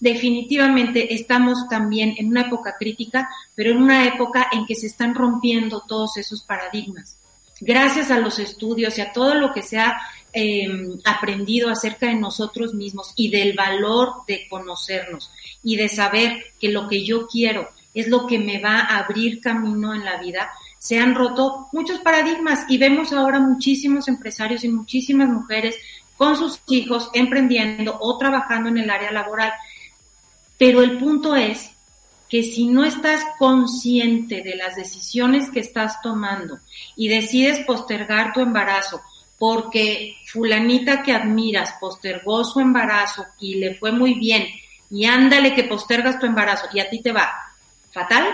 definitivamente 0.00 1.14
estamos 1.14 1.68
también 1.68 2.14
en 2.18 2.28
una 2.28 2.42
época 2.42 2.76
crítica, 2.78 3.28
pero 3.54 3.70
en 3.70 3.78
una 3.78 4.06
época 4.06 4.48
en 4.52 4.66
que 4.66 4.74
se 4.74 4.86
están 4.86 5.14
rompiendo 5.14 5.82
todos 5.86 6.16
esos 6.16 6.42
paradigmas. 6.42 7.16
Gracias 7.60 8.10
a 8.10 8.20
los 8.20 8.38
estudios 8.38 8.96
y 8.98 9.00
a 9.00 9.12
todo 9.12 9.34
lo 9.34 9.52
que 9.52 9.62
se 9.62 9.78
ha 9.78 9.98
eh, 10.32 10.68
aprendido 11.04 11.70
acerca 11.70 12.06
de 12.06 12.14
nosotros 12.14 12.74
mismos 12.74 13.12
y 13.16 13.30
del 13.30 13.54
valor 13.54 14.24
de 14.26 14.46
conocernos 14.48 15.30
y 15.62 15.76
de 15.76 15.88
saber 15.88 16.44
que 16.60 16.70
lo 16.70 16.88
que 16.88 17.04
yo 17.04 17.26
quiero 17.26 17.70
es 17.94 18.08
lo 18.08 18.26
que 18.26 18.38
me 18.38 18.60
va 18.60 18.80
a 18.80 18.98
abrir 18.98 19.40
camino 19.40 19.94
en 19.94 20.04
la 20.04 20.18
vida, 20.18 20.50
se 20.78 20.98
han 20.98 21.14
roto 21.14 21.68
muchos 21.72 21.98
paradigmas 22.00 22.64
y 22.68 22.78
vemos 22.78 23.12
ahora 23.12 23.40
muchísimos 23.40 24.06
empresarios 24.08 24.62
y 24.64 24.68
muchísimas 24.68 25.28
mujeres 25.28 25.76
con 26.16 26.36
sus 26.36 26.60
hijos 26.68 27.10
emprendiendo 27.14 27.96
o 28.00 28.18
trabajando 28.18 28.68
en 28.68 28.78
el 28.78 28.90
área 28.90 29.10
laboral. 29.10 29.52
Pero 30.58 30.82
el 30.82 30.98
punto 30.98 31.34
es 31.34 31.70
que 32.28 32.42
si 32.42 32.66
no 32.66 32.84
estás 32.84 33.22
consciente 33.38 34.42
de 34.42 34.56
las 34.56 34.76
decisiones 34.76 35.50
que 35.50 35.60
estás 35.60 36.02
tomando 36.02 36.58
y 36.94 37.08
decides 37.08 37.64
postergar 37.64 38.32
tu 38.32 38.40
embarazo 38.40 39.00
porque 39.38 40.16
fulanita 40.26 41.02
que 41.02 41.12
admiras 41.12 41.74
postergó 41.80 42.44
su 42.44 42.60
embarazo 42.60 43.26
y 43.38 43.56
le 43.56 43.74
fue 43.74 43.92
muy 43.92 44.14
bien 44.14 44.46
y 44.90 45.04
ándale 45.04 45.54
que 45.54 45.64
postergas 45.64 46.18
tu 46.18 46.26
embarazo 46.26 46.66
y 46.72 46.80
a 46.80 46.88
ti 46.88 47.00
te 47.00 47.12
va 47.12 47.30
fatal, 47.90 48.26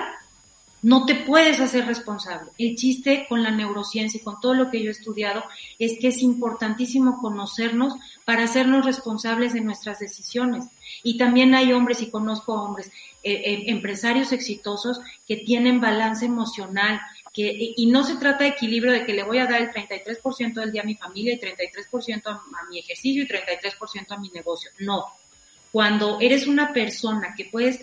no 0.83 1.07
te 1.07 1.15
puedes 1.15 1.61
hacer 1.61 1.87
responsable. 1.87 2.51
El 2.59 2.77
chiste 2.77 3.25
con 3.27 3.43
la 3.43 3.51
neurociencia 3.51 4.21
y 4.21 4.23
con 4.23 4.39
todo 4.39 4.53
lo 4.53 4.71
que 4.71 4.83
yo 4.83 4.89
he 4.89 4.93
estudiado 4.93 5.43
es 5.79 5.99
que 5.99 6.09
es 6.09 6.19
importantísimo 6.21 7.23
conocernos 7.23 7.95
para 8.27 8.45
hacernos 8.45 8.85
responsables 8.85 9.55
de 9.55 9.63
nuestras 9.63 9.99
decisiones. 9.99 10.67
Y 11.03 11.17
también 11.17 11.55
hay 11.55 11.73
hombres, 11.73 12.03
y 12.03 12.11
conozco 12.11 12.53
hombres, 12.53 12.89
eh, 13.23 13.33
eh, 13.33 13.65
empresarios 13.69 14.33
exitosos 14.33 15.01
que 15.27 15.39
tienen 15.39 15.81
balance 15.81 16.27
emocional, 16.27 17.01
que, 17.35 17.75
y 17.77 17.87
no 17.87 18.05
se 18.05 18.17
trata 18.17 18.45
de 18.45 18.51
equilibrio 18.51 18.93
de 18.93 19.05
que 19.05 19.13
le 19.13 19.25
voy 19.25 19.39
a 19.39 19.47
dar 19.47 19.61
el 19.61 19.71
33% 19.71 20.55
del 20.55 20.73
día 20.73 20.83
a 20.83 20.87
mi 20.87 20.95
familia 20.95 21.35
y 21.35 21.41
33% 21.41 22.23
a, 22.27 22.31
a 22.31 22.69
mi 22.71 22.79
ejercicio 22.79 23.25
y 23.25 23.27
33% 23.27 24.07
a 24.11 24.19
mi 24.19 24.31
negocio. 24.31 24.71
No. 24.79 25.05
Cuando 25.73 26.19
eres 26.21 26.47
una 26.47 26.73
persona 26.73 27.35
que 27.37 27.47
puedes 27.47 27.81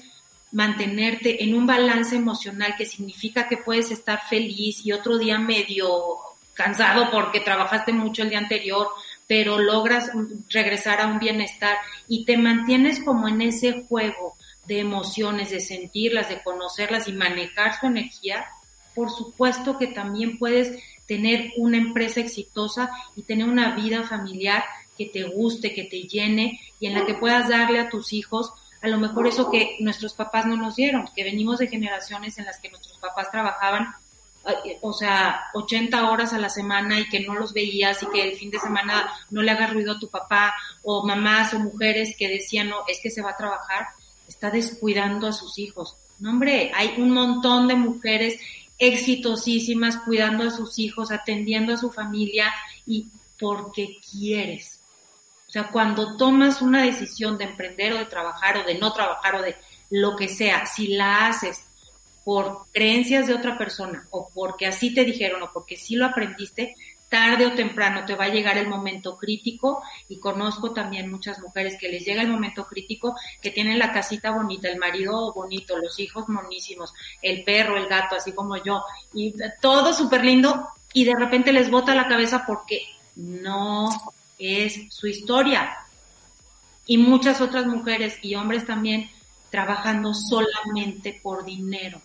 mantenerte 0.54 1.44
en 1.44 1.54
un 1.54 1.66
balance 1.66 2.16
emocional 2.16 2.76
que 2.78 2.86
significa 2.86 3.48
que 3.48 3.58
puedes 3.58 3.92
estar 3.92 4.22
feliz 4.28 4.86
y 4.86 4.94
otro 4.94 5.18
día 5.18 5.38
medio 5.38 6.18
cansado 6.54 7.10
porque 7.12 7.40
trabajaste 7.40 7.94
mucho 7.94 8.24
el 8.24 8.30
día 8.30 8.40
anterior, 8.40 8.88
pero 9.28 9.60
logras 9.60 10.12
regresar 10.50 11.02
a 11.02 11.08
un 11.08 11.20
bienestar 11.20 11.78
y 12.08 12.26
te 12.26 12.38
mantienes 12.38 13.02
como 13.04 13.28
en 13.28 13.42
ese 13.42 13.86
juego 13.88 14.36
de 14.66 14.80
emociones, 14.80 15.50
de 15.50 15.60
sentirlas, 15.60 16.30
de 16.30 16.42
conocerlas 16.44 17.08
y 17.08 17.14
manejar 17.14 17.80
su 17.80 17.88
energía, 17.88 18.46
por 18.94 19.10
supuesto 19.10 19.78
que 19.78 19.88
también 19.88 20.38
puedes 20.38 20.78
tener 21.08 21.52
una 21.58 21.78
empresa 21.78 22.20
exitosa 22.20 22.92
y 23.16 23.24
tener 23.24 23.48
una 23.48 23.76
vida 23.76 24.04
familiar 24.04 24.64
que 24.98 25.06
te 25.06 25.24
guste, 25.24 25.74
que 25.74 25.84
te 25.84 26.04
llene 26.04 26.60
y 26.80 26.88
en 26.88 26.94
la 26.94 27.06
que 27.06 27.16
puedas 27.16 27.50
darle 27.50 27.80
a 27.80 27.90
tus 27.90 28.14
hijos 28.14 28.54
a 28.82 28.88
lo 28.88 28.98
mejor 28.98 29.28
eso 29.28 29.52
que 29.52 29.78
nuestros 29.80 30.14
papás 30.14 30.46
no 30.46 30.58
nos 30.58 30.76
dieron, 30.76 31.08
que 31.16 31.24
venimos 31.24 31.60
de 31.60 31.68
generaciones 31.68 32.38
en 32.40 32.46
las 32.46 32.60
que 32.60 32.70
nuestros 32.70 32.98
papás 32.98 33.30
trabajaban, 33.30 33.94
eh, 34.66 34.80
o 34.82 34.92
sea, 34.92 35.44
80 35.54 36.10
horas 36.10 36.34
a 36.34 36.40
la 36.40 36.50
semana 36.50 37.00
y 37.00 37.08
que 37.08 37.20
no 37.20 37.36
los 37.36 37.54
veías 37.54 38.02
y 38.02 38.08
que 38.08 38.24
el 38.24 38.36
fin 38.36 38.50
de 38.50 38.60
semana 38.60 39.12
no 39.30 39.44
le 39.44 39.52
haga 39.52 39.68
ruido 39.68 39.94
a 39.94 40.00
tu 40.00 40.10
papá, 40.10 40.56
o 40.82 41.06
mamás 41.06 41.54
o 41.54 41.60
mujeres 41.60 42.16
que 42.18 42.28
decían, 42.28 42.70
no, 42.70 42.78
es 42.88 43.00
que 43.02 43.12
se 43.12 43.22
va 43.22 43.32
a 43.32 43.38
trabajar, 43.38 43.90
está 44.28 44.50
descuidando 44.50 45.28
a 45.28 45.32
sus 45.32 45.60
hijos. 45.60 45.96
No, 46.20 46.32
hombre, 46.32 46.72
hay 46.74 46.96
un 46.98 47.12
montón 47.12 47.68
de 47.68 47.76
mujeres 47.76 48.40
exitosísimas 48.82 49.98
cuidando 49.98 50.44
a 50.44 50.50
sus 50.50 50.80
hijos, 50.80 51.12
atendiendo 51.12 51.74
a 51.74 51.78
su 51.78 51.92
familia 51.92 52.52
y 52.88 53.08
porque 53.40 53.98
quieres. 54.12 54.80
O 55.48 55.52
sea, 55.52 55.70
cuando 55.70 56.18
tomas 56.18 56.64
una 56.64 56.84
decisión 56.84 57.38
de 57.38 57.44
emprender 57.44 57.94
o 57.94 58.00
de 58.00 58.06
trabajar 58.06 58.58
o 58.58 58.64
de 58.64 58.80
no 58.80 58.92
trabajar 58.92 59.36
o 59.36 59.42
de 59.44 59.56
lo 59.92 60.16
que 60.16 60.28
sea, 60.28 60.66
si 60.66 60.88
la 60.88 61.28
haces 61.28 61.64
por 62.24 62.66
creencias 62.72 63.28
de 63.28 63.36
otra 63.36 63.56
persona 63.56 64.08
o 64.10 64.30
porque 64.34 64.66
así 64.66 64.94
te 64.94 65.06
dijeron 65.06 65.44
o 65.44 65.52
porque 65.52 65.76
sí 65.76 65.96
lo 65.96 66.08
aprendiste, 66.08 66.76
tarde 67.12 67.46
o 67.46 67.54
temprano 67.54 68.06
te 68.06 68.16
va 68.16 68.26
a 68.26 68.30
llegar 68.30 68.58
el 68.58 68.70
momento 68.70 69.18
crítico 69.18 69.84
y 70.08 70.18
conozco 70.18 70.72
también 70.72 71.12
muchas 71.12 71.40
mujeres 71.40 71.78
que 71.78 71.90
les 71.90 72.06
llega 72.06 72.22
el 72.22 72.30
momento 72.30 72.66
crítico, 72.66 73.18
que 73.42 73.52
tienen 73.52 73.78
la 73.78 73.92
casita 73.92 74.32
bonita, 74.32 74.70
el 74.70 74.80
marido 74.80 75.34
bonito, 75.34 75.78
los 75.78 76.00
hijos 76.00 76.30
monísimos, 76.30 76.94
el 77.22 77.44
perro, 77.44 77.76
el 77.76 77.88
gato, 77.88 78.16
así 78.16 78.32
como 78.32 78.56
yo, 78.64 78.82
y 79.14 79.36
todo 79.60 79.94
súper 79.94 80.24
lindo 80.24 80.70
y 80.94 81.04
de 81.04 81.16
repente 81.16 81.52
les 81.52 81.70
bota 81.70 81.94
la 81.94 82.08
cabeza 82.08 82.46
porque 82.48 82.82
no 83.18 83.90
es 84.40 84.88
su 84.90 85.08
historia. 85.08 85.78
Y 86.86 86.98
muchas 86.98 87.42
otras 87.42 87.66
mujeres 87.66 88.20
y 88.22 88.36
hombres 88.36 88.66
también 88.66 89.10
trabajando 89.50 90.14
solamente 90.14 91.20
por 91.22 91.44
dinero. 91.44 92.02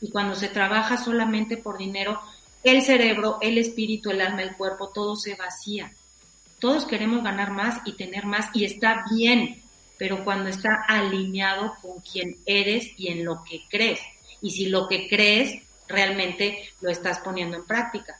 Y 0.00 0.10
cuando 0.10 0.34
se 0.34 0.48
trabaja 0.48 0.96
solamente 0.96 1.56
por 1.56 1.78
dinero, 1.78 2.20
el 2.66 2.82
cerebro, 2.82 3.38
el 3.40 3.58
espíritu, 3.58 4.10
el 4.10 4.20
alma, 4.20 4.42
el 4.42 4.56
cuerpo, 4.56 4.88
todo 4.88 5.16
se 5.16 5.34
vacía. 5.34 5.92
Todos 6.58 6.86
queremos 6.86 7.22
ganar 7.22 7.50
más 7.50 7.80
y 7.84 7.92
tener 7.92 8.24
más 8.26 8.48
y 8.54 8.64
está 8.64 9.04
bien, 9.14 9.62
pero 9.98 10.24
cuando 10.24 10.48
está 10.48 10.84
alineado 10.88 11.74
con 11.82 12.00
quien 12.00 12.38
eres 12.46 12.88
y 12.96 13.08
en 13.08 13.24
lo 13.24 13.44
que 13.44 13.62
crees. 13.68 14.00
Y 14.40 14.50
si 14.50 14.66
lo 14.66 14.88
que 14.88 15.08
crees 15.08 15.62
realmente 15.88 16.70
lo 16.80 16.90
estás 16.90 17.20
poniendo 17.20 17.56
en 17.56 17.64
práctica. 17.64 18.18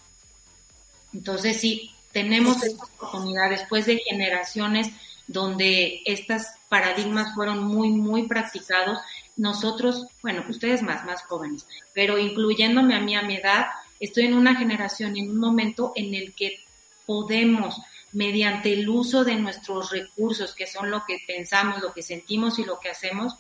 Entonces 1.13 1.61
sí, 1.61 1.91
tenemos 2.13 2.63
esta 2.63 2.85
oportunidad 2.85 3.51
después 3.51 3.87
de 3.87 3.99
generaciones 3.99 4.89
donde 5.27 6.03
estos 6.05 6.43
paradigmas 6.69 7.35
fueron 7.35 7.65
muy, 7.65 7.91
muy 7.91 8.29
practicados. 8.29 8.99
Nosotros, 9.37 10.07
bueno, 10.23 10.45
ustedes 10.49 10.83
más, 10.83 11.05
más 11.05 11.23
jóvenes, 11.23 11.67
pero 11.93 12.19
incluyéndome 12.19 12.95
a 12.95 13.01
mí 13.01 13.15
a 13.17 13.23
mi 13.23 13.37
edad, 13.37 13.67
estoy 14.01 14.27
en 14.27 14.35
una 14.35 14.55
generación, 14.55 15.17
en 15.17 15.31
un 15.31 15.39
momento 15.39 15.93
en 15.95 16.15
el 16.15 16.35
que 16.35 16.61
podemos, 17.07 17.81
mediante 18.13 18.73
el 18.73 18.89
uso 18.89 19.25
de 19.25 19.37
nuestros 19.37 19.91
recursos, 19.91 20.55
que 20.55 20.67
son 20.67 20.91
lo 20.91 21.05
que 21.07 21.19
pensamos, 21.27 21.83
lo 21.83 21.93
que 21.93 22.03
sentimos 22.03 22.59
y 22.59 22.65
lo 22.65 22.79
que 22.79 22.91
hacemos, 22.91 23.37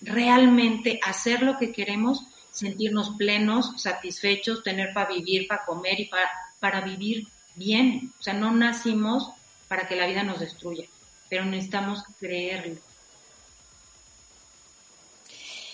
realmente 0.00 1.00
hacer 1.02 1.42
lo 1.42 1.56
que 1.56 1.72
queremos, 1.72 2.24
sentirnos 2.50 3.10
plenos, 3.16 3.80
satisfechos, 3.80 4.62
tener 4.62 4.92
para 4.92 5.10
vivir, 5.10 5.46
para 5.46 5.64
comer 5.64 6.00
y 6.00 6.06
para, 6.06 6.30
para 6.58 6.80
vivir 6.80 7.28
bien. 7.54 8.12
O 8.18 8.22
sea, 8.22 8.34
no 8.34 8.52
nacimos 8.52 9.30
para 9.68 9.86
que 9.86 9.96
la 9.96 10.06
vida 10.06 10.22
nos 10.22 10.40
destruya, 10.40 10.86
pero 11.28 11.44
necesitamos 11.44 12.02
creerlo. 12.18 12.76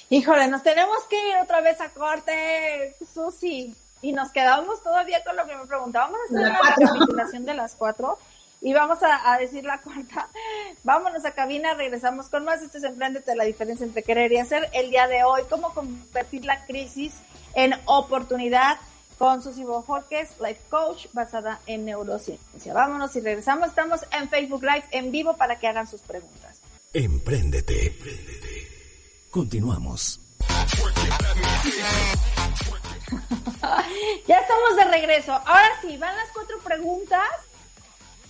Híjole, 0.08 0.46
nos 0.46 0.62
tenemos 0.62 1.02
que 1.04 1.16
ir 1.30 1.36
otra 1.42 1.60
vez 1.60 1.80
a 1.80 1.90
corte, 1.90 2.94
Susi. 3.12 3.74
Y 4.02 4.12
nos 4.12 4.30
quedamos 4.30 4.82
todavía 4.82 5.22
con 5.24 5.36
lo 5.36 5.46
que 5.46 5.56
me 5.56 5.66
preguntábamos. 5.66 6.18
Vamos 6.30 6.44
a 6.44 6.72
hacer 6.72 6.84
una 6.84 6.90
recapitulación 6.92 7.44
de 7.44 7.54
las 7.54 7.74
cuatro. 7.74 8.18
Y 8.60 8.72
vamos 8.72 8.98
a, 9.02 9.38
decir 9.38 9.64
la 9.64 9.80
cuarta. 9.80 10.28
Vámonos 10.82 11.24
a 11.24 11.32
cabina, 11.32 11.74
regresamos 11.74 12.28
con 12.28 12.44
más. 12.44 12.62
Este 12.62 12.78
es 12.78 12.84
Emprendete, 12.84 13.36
la 13.36 13.44
diferencia 13.44 13.84
entre 13.84 14.02
querer 14.02 14.32
y 14.32 14.38
hacer. 14.38 14.68
El 14.72 14.90
día 14.90 15.06
de 15.06 15.24
hoy, 15.24 15.42
cómo 15.48 15.72
convertir 15.74 16.44
la 16.44 16.64
crisis 16.64 17.14
en 17.54 17.74
oportunidad 17.84 18.78
con 19.18 19.42
Susi 19.42 19.64
Bojorques, 19.64 20.38
Life 20.40 20.60
Coach, 20.68 21.06
basada 21.12 21.60
en 21.66 21.84
neurociencia. 21.84 22.74
Vámonos 22.74 23.14
y 23.16 23.20
regresamos. 23.20 23.68
Estamos 23.68 24.00
en 24.12 24.28
Facebook 24.28 24.62
Live 24.62 24.84
en 24.90 25.10
vivo 25.10 25.36
para 25.36 25.58
que 25.58 25.68
hagan 25.68 25.86
sus 25.86 26.00
preguntas. 26.00 26.60
Emprendete, 26.92 27.88
emprendete. 27.88 29.26
Continuamos. 29.30 30.20
ya 34.26 34.38
estamos 34.38 34.76
de 34.76 34.84
regreso. 34.84 35.32
Ahora 35.32 35.70
sí, 35.80 35.96
van 35.96 36.16
las 36.16 36.28
cuatro 36.32 36.58
preguntas 36.58 37.28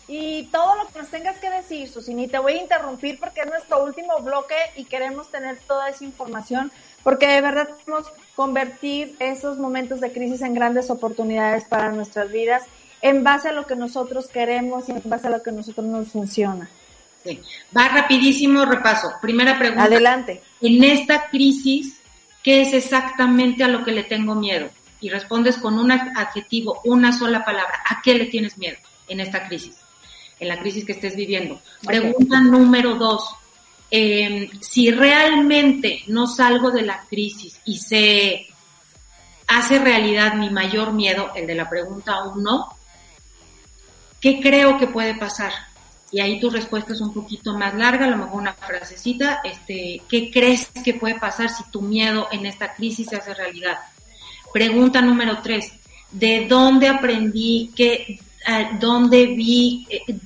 y 0.08 0.44
todo 0.44 0.76
lo 0.76 0.86
que 0.88 1.00
nos 1.00 1.08
tengas 1.08 1.38
que 1.38 1.50
decir, 1.50 1.88
Susini, 1.88 2.28
te 2.28 2.38
voy 2.38 2.52
a 2.54 2.62
interrumpir 2.62 3.18
porque 3.18 3.40
es 3.40 3.46
nuestro 3.46 3.82
último 3.82 4.18
bloque 4.20 4.54
y 4.76 4.84
queremos 4.84 5.30
tener 5.30 5.58
toda 5.66 5.88
esa 5.88 6.04
información 6.04 6.70
porque 7.02 7.26
de 7.26 7.40
verdad 7.40 7.68
queremos 7.78 8.12
convertir 8.34 9.16
esos 9.18 9.58
momentos 9.58 10.00
de 10.00 10.12
crisis 10.12 10.42
en 10.42 10.54
grandes 10.54 10.90
oportunidades 10.90 11.64
para 11.64 11.90
nuestras 11.90 12.30
vidas 12.30 12.62
en 13.02 13.24
base 13.24 13.48
a 13.48 13.52
lo 13.52 13.66
que 13.66 13.76
nosotros 13.76 14.28
queremos 14.28 14.88
y 14.88 14.92
en 14.92 15.02
base 15.04 15.26
a 15.26 15.30
lo 15.30 15.42
que 15.42 15.50
a 15.50 15.52
nosotros 15.52 15.86
nos 15.86 16.08
funciona. 16.08 16.68
Sí. 17.24 17.40
Va 17.76 17.88
rapidísimo 17.88 18.64
repaso. 18.64 19.12
Primera 19.20 19.58
pregunta. 19.58 19.84
Adelante. 19.84 20.42
En 20.60 20.82
esta 20.84 21.28
crisis, 21.28 22.00
¿qué 22.46 22.62
es 22.62 22.72
exactamente 22.72 23.62
a 23.64 23.68
lo 23.68 23.84
que 23.84 23.90
le 23.90 24.04
tengo 24.04 24.36
miedo? 24.36 24.70
Y 25.00 25.10
respondes 25.10 25.56
con 25.58 25.78
un 25.78 25.90
adjetivo, 25.90 26.80
una 26.84 27.12
sola 27.12 27.44
palabra. 27.44 27.82
¿A 27.90 28.00
qué 28.00 28.14
le 28.14 28.26
tienes 28.26 28.56
miedo 28.56 28.78
en 29.08 29.20
esta 29.20 29.46
crisis? 29.46 29.76
en 30.38 30.48
la 30.48 30.58
crisis 30.58 30.84
que 30.84 30.92
estés 30.92 31.16
viviendo. 31.16 31.60
Pregunta 31.84 32.40
número 32.40 32.96
dos, 32.96 33.34
em, 33.90 34.48
si 34.60 34.90
realmente 34.90 36.02
no 36.08 36.26
salgo 36.26 36.70
de 36.70 36.82
la 36.82 37.04
crisis 37.08 37.60
y 37.64 37.78
se 37.78 38.46
hace 39.46 39.78
realidad 39.78 40.34
mi 40.34 40.50
mayor 40.50 40.92
miedo, 40.92 41.32
el 41.34 41.46
de 41.46 41.54
la 41.54 41.68
pregunta 41.68 42.24
uno, 42.24 42.76
¿qué 44.20 44.40
creo 44.40 44.78
que 44.78 44.88
puede 44.88 45.14
pasar? 45.14 45.52
Y 46.12 46.20
ahí 46.20 46.38
tu 46.38 46.50
respuesta 46.50 46.92
es 46.92 47.00
un 47.00 47.12
poquito 47.12 47.56
más 47.56 47.74
larga, 47.74 48.06
a 48.06 48.10
lo 48.10 48.16
mejor 48.16 48.40
una 48.40 48.54
frasecita, 48.54 49.40
este, 49.44 50.02
¿qué 50.08 50.30
crees 50.30 50.70
que 50.84 50.94
puede 50.94 51.18
pasar 51.18 51.50
si 51.50 51.64
tu 51.70 51.82
miedo 51.82 52.28
en 52.30 52.46
esta 52.46 52.74
crisis 52.74 53.08
se 53.08 53.16
hace 53.16 53.34
realidad? 53.34 53.78
Pregunta 54.52 55.02
número 55.02 55.42
tres, 55.42 55.72
¿de 56.12 56.46
dónde 56.46 56.88
aprendí 56.88 57.72
que 57.74 58.20
donde 58.78 59.26
vi, 59.26 59.86
eh, 59.90 60.18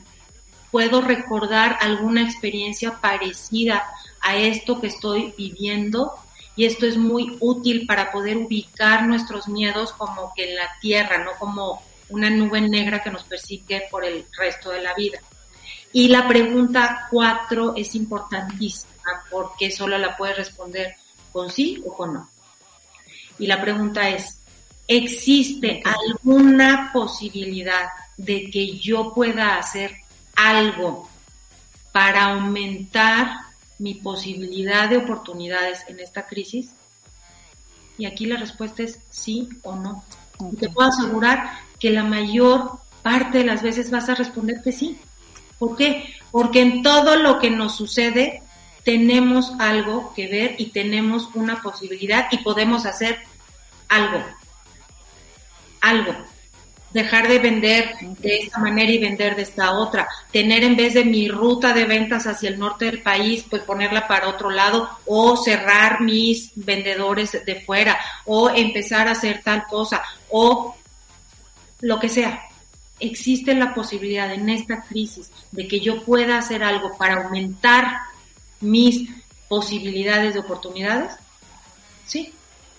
puedo 0.71 1.01
recordar 1.01 1.79
alguna 1.81 2.23
experiencia 2.23 3.01
parecida 3.01 3.85
a 4.21 4.37
esto 4.37 4.81
que 4.81 4.89
estoy 4.89 5.35
viviendo 5.37 6.15
y 6.55 6.67
esto 6.67 6.87
es 6.87 6.97
muy 6.97 7.37
útil 7.41 7.87
para 7.87 8.13
poder 8.13 8.37
ubicar 8.37 9.07
nuestros 9.07 9.49
miedos 9.49 9.93
como 9.93 10.33
que 10.35 10.51
en 10.51 10.57
la 10.57 10.71
tierra, 10.81 11.25
no 11.25 11.33
como 11.39 11.83
una 12.09 12.29
nube 12.29 12.61
negra 12.61 13.03
que 13.03 13.11
nos 13.11 13.23
persigue 13.25 13.85
por 13.91 14.05
el 14.05 14.27
resto 14.37 14.71
de 14.71 14.83
la 14.83 14.95
vida. 14.95 15.19
Y 15.93 16.09
la 16.09 16.29
pregunta 16.29 17.09
cuatro 17.11 17.75
es 17.77 17.95
importantísima 17.95 18.91
porque 19.31 19.71
solo 19.71 19.99
la 19.99 20.17
puedes 20.17 20.37
responder 20.37 20.95
con 21.33 21.51
sí 21.51 21.83
o 21.85 21.93
con 21.93 22.15
no. 22.15 22.31
Y 23.39 23.47
la 23.47 23.61
pregunta 23.61 24.09
es, 24.09 24.39
¿existe 24.87 25.83
alguna 25.85 26.91
posibilidad 26.93 27.89
de 28.17 28.51
que 28.51 28.79
yo 28.79 29.13
pueda 29.15 29.57
hacer 29.57 29.97
algo 30.37 31.09
para 31.93 32.35
aumentar 32.35 33.31
mi 33.79 33.95
posibilidad 33.95 34.89
de 34.89 34.99
oportunidades 34.99 35.85
en 35.89 36.01
esta 36.01 36.27
crisis? 36.27 36.71
Y 37.99 38.07
aquí 38.07 38.27
la 38.27 38.37
respuesta 38.37 38.83
es 38.83 39.01
sí 39.11 39.49
o 39.63 39.75
no. 39.75 40.05
te 40.59 40.69
puedo 40.69 40.89
asegurar 40.89 41.51
que 41.79 41.91
la 41.91 42.05
mayor 42.05 42.79
parte 43.03 43.39
de 43.39 43.45
las 43.45 43.63
veces 43.63 43.91
vas 43.91 44.09
a 44.09 44.15
responder 44.15 44.63
que 44.63 44.73
sí. 44.73 44.99
¿Por 45.61 45.77
qué? 45.77 46.15
Porque 46.33 46.63
en 46.63 46.83
todo 46.83 47.15
lo 47.15 47.39
que 47.39 47.51
nos 47.51 47.77
sucede 47.77 48.43
tenemos 48.83 49.53
algo 49.61 50.13
que 50.15 50.27
ver 50.27 50.55
y 50.59 50.71
tenemos 50.71 51.29
una 51.35 51.63
posibilidad 51.63 52.27
y 52.33 52.39
podemos 52.39 52.85
hacer 52.87 53.21
algo. 53.89 54.25
Algo 55.81 56.15
dejar 56.93 57.29
de 57.29 57.39
vender 57.39 57.95
de 58.01 58.37
esta 58.39 58.59
manera 58.59 58.91
y 58.91 58.99
vender 58.99 59.37
de 59.37 59.43
esta 59.43 59.73
otra, 59.73 60.09
tener 60.33 60.65
en 60.65 60.77
vez 60.77 60.95
de 60.95 61.05
mi 61.05 61.29
ruta 61.29 61.73
de 61.73 61.85
ventas 61.85 62.27
hacia 62.27 62.49
el 62.49 62.59
norte 62.59 62.87
del 62.87 63.03
país, 63.03 63.45
pues 63.49 63.63
ponerla 63.63 64.09
para 64.09 64.29
otro 64.29 64.51
lado 64.51 64.91
o 65.07 65.37
cerrar 65.37 66.01
mis 66.01 66.51
vendedores 66.55 67.45
de 67.45 67.61
fuera 67.61 67.99
o 68.25 68.51
empezar 68.51 69.09
a 69.09 69.13
hacer 69.13 69.41
tal 69.45 69.67
cosa 69.67 70.03
o 70.31 70.75
lo 71.81 72.01
que 72.01 72.09
sea. 72.09 72.50
Existe 73.01 73.55
la 73.55 73.75
posibilidad 73.75 74.33
en 74.33 74.49
esta 74.49 74.83
crisis 74.83 75.31
de 75.51 75.67
que 75.67 75.81
yo 75.81 76.05
pueda 76.05 76.39
hacer 76.39 76.63
algo 76.63 76.97
para 76.97 77.25
aumentar 77.25 77.99
mis 78.61 79.09
posibilidades 79.49 80.35
de 80.35 80.41
oportunidades. 80.41 81.13
Sí. 82.07 82.33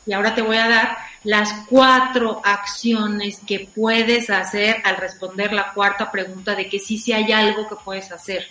Y 0.05 0.13
ahora 0.13 0.33
te 0.33 0.41
voy 0.41 0.57
a 0.57 0.67
dar 0.67 0.97
las 1.23 1.53
cuatro 1.69 2.41
acciones 2.43 3.39
que 3.45 3.69
puedes 3.73 4.29
hacer 4.29 4.77
al 4.83 4.97
responder 4.97 5.53
la 5.53 5.73
cuarta 5.73 6.11
pregunta 6.11 6.55
de 6.55 6.67
que 6.67 6.79
sí, 6.79 6.97
sí 6.97 7.13
hay 7.13 7.31
algo 7.31 7.67
que 7.67 7.75
puedes 7.83 8.11
hacer. 8.11 8.47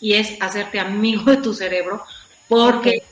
Y 0.00 0.14
es 0.14 0.36
hacerte 0.40 0.78
amigo 0.78 1.30
de 1.30 1.38
tu 1.38 1.52
cerebro 1.52 2.04
porque 2.48 3.02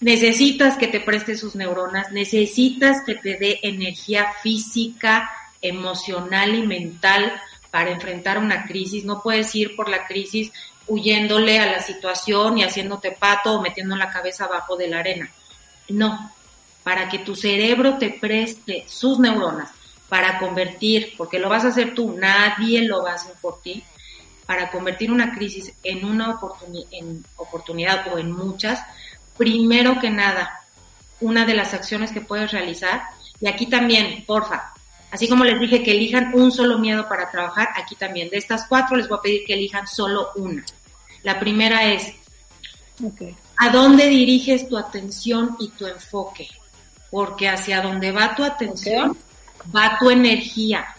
necesitas 0.00 0.76
que 0.76 0.88
te 0.88 1.00
preste 1.00 1.36
sus 1.36 1.54
neuronas, 1.54 2.10
necesitas 2.10 3.04
que 3.04 3.14
te 3.14 3.36
dé 3.36 3.60
energía 3.62 4.32
física, 4.42 5.30
emocional 5.62 6.54
y 6.54 6.66
mental 6.66 7.40
para 7.70 7.90
enfrentar 7.90 8.38
una 8.38 8.64
crisis. 8.64 9.04
No 9.04 9.22
puedes 9.22 9.54
ir 9.54 9.76
por 9.76 9.88
la 9.88 10.06
crisis 10.06 10.52
huyéndole 10.86 11.58
a 11.58 11.70
la 11.70 11.80
situación 11.80 12.58
y 12.58 12.64
haciéndote 12.64 13.12
pato 13.12 13.54
o 13.54 13.62
metiendo 13.62 13.96
la 13.96 14.10
cabeza 14.10 14.44
abajo 14.44 14.76
de 14.76 14.88
la 14.88 14.98
arena. 15.00 15.30
No, 15.88 16.32
para 16.82 17.08
que 17.08 17.20
tu 17.20 17.36
cerebro 17.36 17.98
te 17.98 18.10
preste 18.10 18.84
sus 18.88 19.18
neuronas 19.18 19.70
para 20.08 20.38
convertir, 20.40 21.14
porque 21.16 21.38
lo 21.38 21.48
vas 21.48 21.64
a 21.64 21.68
hacer 21.68 21.94
tú, 21.94 22.16
nadie 22.18 22.82
lo 22.82 23.04
va 23.04 23.12
a 23.12 23.14
hacer 23.14 23.34
por 23.40 23.62
ti, 23.62 23.84
para 24.44 24.70
convertir 24.72 25.12
una 25.12 25.32
crisis 25.32 25.72
en 25.84 26.04
una 26.04 26.40
oportunidad 27.36 28.12
o 28.12 28.18
en 28.18 28.32
muchas, 28.32 28.82
primero 29.36 30.00
que 30.00 30.10
nada, 30.10 30.62
una 31.20 31.44
de 31.44 31.54
las 31.54 31.74
acciones 31.74 32.10
que 32.10 32.20
puedes 32.20 32.50
realizar, 32.50 33.04
y 33.40 33.46
aquí 33.46 33.66
también, 33.66 34.24
porfa, 34.26 34.74
así 35.10 35.28
como 35.28 35.44
les 35.44 35.58
dije 35.58 35.82
que 35.82 35.92
elijan 35.92 36.34
un 36.34 36.50
solo 36.50 36.78
miedo 36.78 37.08
para 37.08 37.30
trabajar, 37.30 37.68
aquí 37.76 37.94
también, 37.94 38.28
de 38.28 38.38
estas 38.38 38.66
cuatro 38.66 38.96
les 38.96 39.08
voy 39.08 39.18
a 39.18 39.22
pedir 39.22 39.44
que 39.46 39.54
elijan 39.54 39.86
solo 39.86 40.30
una. 40.36 40.64
La 41.22 41.38
primera 41.38 41.92
es, 41.92 42.14
¿a 43.56 43.70
dónde 43.70 44.06
diriges 44.08 44.68
tu 44.68 44.76
atención 44.76 45.56
y 45.58 45.68
tu 45.70 45.86
enfoque? 45.86 46.48
porque 47.10 47.48
hacia 47.48 47.82
donde 47.82 48.12
va 48.12 48.34
tu 48.34 48.44
atención, 48.44 49.16
va 49.74 49.98
tu 49.98 50.10
energía. 50.10 50.94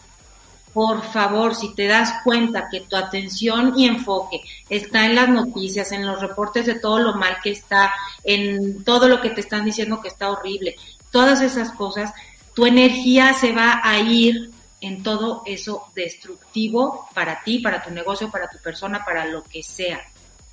por 0.74 1.04
favor, 1.12 1.54
si 1.54 1.76
te 1.76 1.86
das 1.86 2.13
cuenta 2.24 2.69
que 2.71 2.80
tu 2.82 2.95
atención 2.95 3.74
y 3.78 3.88
enfoque 3.88 4.39
está 4.69 5.06
en 5.06 5.15
las 5.15 5.28
noticias, 5.28 5.91
en 5.91 6.06
los 6.06 6.21
reportes 6.21 6.65
de 6.65 6.76
todo 6.76 7.00
lo 7.00 7.15
mal 7.15 7.39
que 7.43 7.52
está, 7.52 7.91
en 8.24 8.82
todo 8.86 9.10
lo 9.10 9.19
que 9.19 9.32
te 9.32 9.41
están 9.41 9.65
diciendo 9.65 10.02
que 10.02 10.08
está 10.08 10.30
horrible, 10.32 10.78
todas 11.12 11.41
esas 11.41 11.71
cosas, 11.71 12.13
tu 12.53 12.65
energía 12.65 13.33
se 13.33 13.51
va 13.51 13.81
a 13.83 13.99
ir 13.99 14.51
en 14.81 15.03
todo 15.03 15.43
eso 15.45 15.87
destructivo 15.95 17.07
para 17.13 17.43
ti, 17.43 17.59
para 17.59 17.81
tu 17.81 17.91
negocio, 17.91 18.29
para 18.29 18.49
tu 18.49 18.57
persona, 18.57 19.05
para 19.05 19.25
lo 19.25 19.43
que 19.43 19.61
sea. 19.61 20.01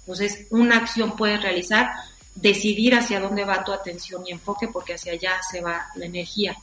Entonces, 0.01 0.47
una 0.51 0.77
acción 0.77 1.17
puedes 1.17 1.43
realizar, 1.43 1.91
decidir 2.35 2.95
hacia 2.95 3.21
dónde 3.21 3.45
va 3.45 3.65
tu 3.65 3.73
atención 3.73 4.27
y 4.27 4.33
enfoque, 4.33 4.69
porque 4.69 4.95
hacia 4.95 5.13
allá 5.13 5.41
se 5.51 5.61
va 5.61 5.89
la 5.97 6.05
energía. 6.05 6.57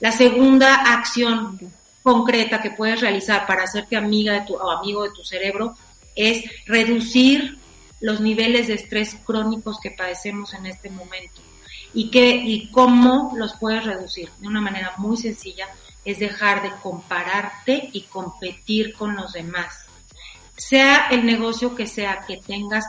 La 0.00 0.12
segunda 0.12 0.74
acción 0.92 1.58
concreta 2.02 2.60
que 2.60 2.70
puedes 2.70 3.00
realizar 3.00 3.46
para 3.46 3.62
hacerte 3.62 3.96
amiga 3.96 4.44
tu, 4.44 4.54
o 4.54 4.70
amigo 4.70 5.04
de 5.04 5.10
tu 5.10 5.24
cerebro 5.24 5.76
es 6.14 6.44
reducir 6.66 7.58
los 8.00 8.20
niveles 8.20 8.66
de 8.66 8.74
estrés 8.74 9.16
crónicos 9.24 9.80
que 9.80 9.90
padecemos 9.90 10.52
en 10.52 10.66
este 10.66 10.90
momento. 10.90 11.40
¿Y, 11.94 12.10
qué, 12.10 12.36
y 12.36 12.68
cómo 12.68 13.32
los 13.36 13.54
puedes 13.54 13.84
reducir? 13.84 14.28
De 14.38 14.48
una 14.48 14.60
manera 14.60 14.92
muy 14.98 15.16
sencilla, 15.16 15.68
es 16.04 16.18
dejar 16.18 16.62
de 16.62 16.70
compararte 16.82 17.88
y 17.92 18.02
competir 18.02 18.92
con 18.94 19.16
los 19.16 19.32
demás. 19.32 19.86
Sea 20.56 21.08
el 21.10 21.24
negocio 21.24 21.74
que 21.74 21.86
sea 21.86 22.20
que 22.26 22.36
tengas, 22.36 22.84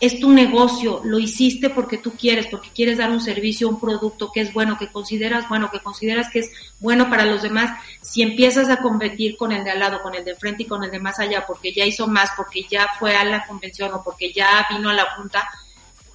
es 0.00 0.20
tu 0.20 0.30
negocio, 0.30 1.00
lo 1.04 1.18
hiciste 1.18 1.70
porque 1.70 1.98
tú 1.98 2.12
quieres, 2.12 2.46
porque 2.46 2.70
quieres 2.72 2.98
dar 2.98 3.10
un 3.10 3.20
servicio, 3.20 3.68
un 3.68 3.80
producto 3.80 4.30
que 4.32 4.40
es 4.40 4.52
bueno, 4.52 4.78
que 4.78 4.92
consideras 4.92 5.48
bueno, 5.48 5.70
que 5.72 5.80
consideras 5.80 6.30
que 6.30 6.40
es 6.40 6.52
bueno 6.78 7.10
para 7.10 7.24
los 7.24 7.42
demás, 7.42 7.76
si 8.00 8.22
empiezas 8.22 8.68
a 8.68 8.76
competir 8.76 9.36
con 9.36 9.50
el 9.50 9.64
de 9.64 9.70
al 9.72 9.80
lado, 9.80 10.00
con 10.00 10.14
el 10.14 10.24
de 10.24 10.36
frente 10.36 10.62
y 10.62 10.66
con 10.66 10.84
el 10.84 10.92
de 10.92 11.00
más 11.00 11.18
allá, 11.18 11.44
porque 11.46 11.72
ya 11.72 11.84
hizo 11.84 12.06
más, 12.06 12.30
porque 12.36 12.64
ya 12.70 12.86
fue 12.98 13.16
a 13.16 13.24
la 13.24 13.44
convención 13.46 13.92
o 13.92 14.02
porque 14.02 14.32
ya 14.32 14.66
vino 14.70 14.88
a 14.88 14.94
la 14.94 15.16
junta, 15.16 15.48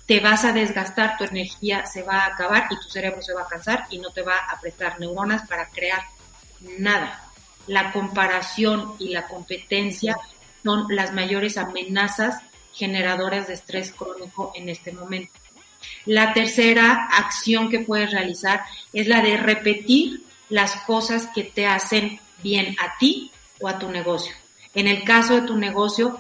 te 0.05 0.19
vas 0.19 0.43
a 0.43 0.51
desgastar, 0.51 1.17
tu 1.17 1.23
energía 1.23 1.85
se 1.85 2.03
va 2.03 2.21
a 2.21 2.27
acabar 2.27 2.67
y 2.69 2.75
tu 2.75 2.89
cerebro 2.89 3.21
se 3.21 3.33
va 3.33 3.43
a 3.43 3.47
cansar 3.47 3.85
y 3.89 3.99
no 3.99 4.09
te 4.09 4.21
va 4.21 4.37
a 4.37 4.59
prestar 4.59 4.99
neuronas 4.99 5.47
para 5.47 5.69
crear 5.69 6.01
nada. 6.77 7.23
La 7.67 7.91
comparación 7.93 8.95
y 8.99 9.09
la 9.09 9.27
competencia 9.27 10.17
son 10.63 10.87
las 10.89 11.13
mayores 11.13 11.57
amenazas 11.57 12.41
generadoras 12.73 13.47
de 13.47 13.53
estrés 13.53 13.93
crónico 13.93 14.51
en 14.55 14.69
este 14.69 14.91
momento. 14.91 15.31
La 16.05 16.33
tercera 16.33 17.07
acción 17.11 17.69
que 17.69 17.79
puedes 17.79 18.11
realizar 18.11 18.63
es 18.91 19.07
la 19.07 19.21
de 19.21 19.37
repetir 19.37 20.23
las 20.49 20.75
cosas 20.81 21.27
que 21.33 21.43
te 21.43 21.65
hacen 21.65 22.19
bien 22.41 22.75
a 22.81 22.97
ti 22.97 23.31
o 23.59 23.67
a 23.67 23.79
tu 23.79 23.89
negocio. 23.89 24.33
En 24.73 24.87
el 24.87 25.03
caso 25.03 25.35
de 25.35 25.47
tu 25.47 25.57
negocio, 25.57 26.19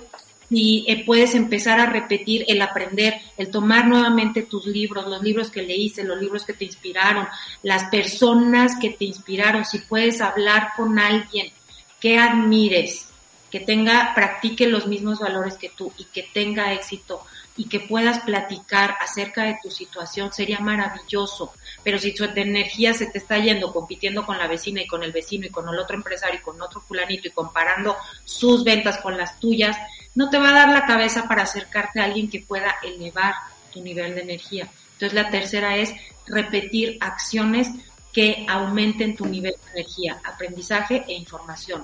si 0.53 0.85
eh, 0.87 1.03
puedes 1.03 1.33
empezar 1.33 1.79
a 1.79 1.87
repetir 1.87 2.45
el 2.47 2.61
aprender, 2.61 3.15
el 3.37 3.49
tomar 3.49 3.87
nuevamente 3.87 4.43
tus 4.43 4.67
libros, 4.67 5.07
los 5.07 5.23
libros 5.23 5.49
que 5.49 5.63
leíste, 5.63 6.03
los 6.03 6.21
libros 6.21 6.45
que 6.45 6.53
te 6.53 6.65
inspiraron, 6.65 7.27
las 7.63 7.85
personas 7.85 8.73
que 8.79 8.91
te 8.91 9.05
inspiraron, 9.05 9.65
si 9.65 9.79
puedes 9.79 10.21
hablar 10.21 10.69
con 10.77 10.99
alguien 10.99 11.51
que 11.99 12.19
admires, 12.19 13.09
que 13.49 13.61
tenga, 13.61 14.13
practique 14.13 14.67
los 14.67 14.85
mismos 14.85 15.19
valores 15.19 15.57
que 15.57 15.69
tú 15.69 15.91
y 15.97 16.03
que 16.05 16.29
tenga 16.31 16.71
éxito 16.73 17.23
y 17.55 17.67
que 17.67 17.79
puedas 17.79 18.19
platicar 18.19 18.95
acerca 18.99 19.45
de 19.45 19.57
tu 19.61 19.71
situación, 19.71 20.31
sería 20.33 20.59
maravilloso. 20.59 21.53
Pero 21.83 21.97
si 21.97 22.13
tu 22.13 22.23
energía 22.23 22.93
se 22.93 23.07
te 23.07 23.17
está 23.17 23.37
yendo 23.39 23.71
compitiendo 23.71 24.25
con 24.25 24.37
la 24.37 24.47
vecina 24.47 24.81
y 24.81 24.87
con 24.87 25.03
el 25.03 25.11
vecino 25.11 25.47
y 25.47 25.49
con 25.49 25.67
el 25.67 25.79
otro 25.79 25.95
empresario 25.95 26.39
y 26.39 26.43
con 26.43 26.61
otro 26.61 26.81
fulanito 26.81 27.27
y 27.27 27.31
comparando 27.31 27.95
sus 28.23 28.63
ventas 28.63 28.97
con 28.99 29.17
las 29.17 29.39
tuyas, 29.39 29.77
no 30.15 30.29
te 30.29 30.37
va 30.37 30.49
a 30.49 30.53
dar 30.53 30.69
la 30.69 30.85
cabeza 30.85 31.27
para 31.27 31.43
acercarte 31.43 31.99
a 31.99 32.05
alguien 32.05 32.29
que 32.29 32.39
pueda 32.39 32.75
elevar 32.83 33.33
tu 33.71 33.81
nivel 33.81 34.15
de 34.15 34.21
energía. 34.21 34.69
Entonces 34.93 35.13
la 35.13 35.29
tercera 35.29 35.77
es 35.77 35.93
repetir 36.27 36.97
acciones 37.01 37.69
que 38.11 38.45
aumenten 38.47 39.15
tu 39.15 39.25
nivel 39.25 39.53
de 39.53 39.79
energía, 39.79 40.21
aprendizaje 40.23 41.03
e 41.07 41.13
información. 41.13 41.83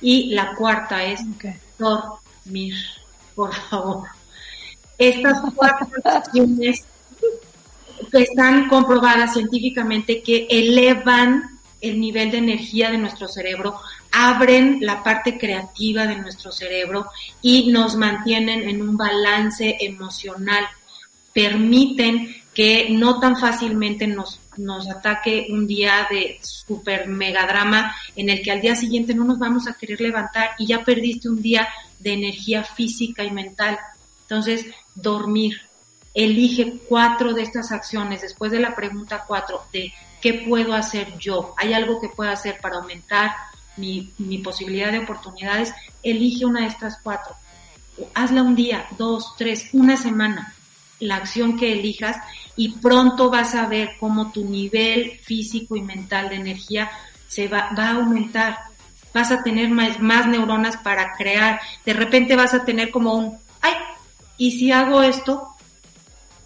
Y 0.00 0.34
la 0.34 0.54
cuarta 0.54 1.04
es 1.04 1.20
dormir, 1.78 2.74
por 3.34 3.54
favor. 3.54 4.08
Estas 4.96 5.40
cuatro 5.54 5.88
acciones 6.04 6.84
están 8.12 8.68
comprobadas 8.68 9.34
científicamente 9.34 10.22
que 10.22 10.46
elevan 10.50 11.60
el 11.80 12.00
nivel 12.00 12.30
de 12.30 12.38
energía 12.38 12.90
de 12.90 12.98
nuestro 12.98 13.28
cerebro, 13.28 13.78
abren 14.12 14.78
la 14.80 15.02
parte 15.02 15.38
creativa 15.38 16.06
de 16.06 16.16
nuestro 16.16 16.52
cerebro 16.52 17.06
y 17.42 17.70
nos 17.70 17.96
mantienen 17.96 18.68
en 18.68 18.82
un 18.82 18.96
balance 18.96 19.76
emocional, 19.80 20.64
permiten 21.32 22.34
que 22.54 22.88
no 22.90 23.20
tan 23.20 23.36
fácilmente 23.36 24.06
nos, 24.06 24.40
nos 24.56 24.88
ataque 24.90 25.46
un 25.50 25.66
día 25.66 26.08
de 26.10 26.38
super 26.42 27.06
mega 27.06 27.46
drama 27.46 27.94
en 28.16 28.28
el 28.28 28.42
que 28.42 28.50
al 28.50 28.60
día 28.60 28.74
siguiente 28.74 29.14
no 29.14 29.24
nos 29.24 29.38
vamos 29.38 29.68
a 29.68 29.74
querer 29.74 30.00
levantar 30.00 30.50
y 30.58 30.66
ya 30.66 30.82
perdiste 30.84 31.28
un 31.28 31.40
día 31.40 31.68
de 31.98 32.12
energía 32.12 32.64
física 32.64 33.22
y 33.22 33.30
mental. 33.30 33.78
Entonces, 34.22 34.66
dormir. 34.94 35.62
Elige 36.12 36.80
cuatro 36.88 37.34
de 37.34 37.42
estas 37.42 37.70
acciones 37.70 38.22
después 38.22 38.50
de 38.50 38.58
la 38.58 38.74
pregunta 38.74 39.24
cuatro 39.28 39.62
de 39.72 39.92
qué 40.20 40.34
puedo 40.34 40.74
hacer 40.74 41.16
yo. 41.18 41.54
¿Hay 41.56 41.72
algo 41.72 42.00
que 42.00 42.08
pueda 42.08 42.32
hacer 42.32 42.58
para 42.60 42.78
aumentar 42.78 43.30
mi, 43.76 44.12
mi 44.18 44.38
posibilidad 44.38 44.92
de 44.92 45.00
oportunidades? 45.00 45.72
Elige 46.02 46.44
una 46.44 46.60
de 46.60 46.66
estas 46.66 46.98
cuatro. 47.02 47.34
Hazla 48.14 48.42
un 48.42 48.56
día, 48.56 48.86
dos, 48.96 49.34
tres, 49.36 49.70
una 49.72 49.96
semana 49.96 50.54
la 51.00 51.16
acción 51.16 51.56
que 51.56 51.72
elijas 51.72 52.16
y 52.56 52.72
pronto 52.72 53.30
vas 53.30 53.54
a 53.54 53.66
ver 53.66 53.96
cómo 53.98 54.30
tu 54.30 54.44
nivel 54.44 55.18
físico 55.22 55.74
y 55.74 55.82
mental 55.82 56.28
de 56.28 56.36
energía 56.36 56.90
se 57.26 57.48
va, 57.48 57.70
va 57.76 57.88
a 57.88 57.94
aumentar. 57.96 58.58
Vas 59.12 59.32
a 59.32 59.42
tener 59.42 59.70
más, 59.70 59.98
más 59.98 60.26
neuronas 60.26 60.76
para 60.76 61.12
crear. 61.14 61.60
De 61.84 61.94
repente 61.94 62.36
vas 62.36 62.54
a 62.54 62.64
tener 62.64 62.90
como 62.90 63.14
un, 63.14 63.38
ay, 63.60 63.72
¿y 64.36 64.52
si 64.52 64.70
hago 64.70 65.02
esto? 65.02 65.48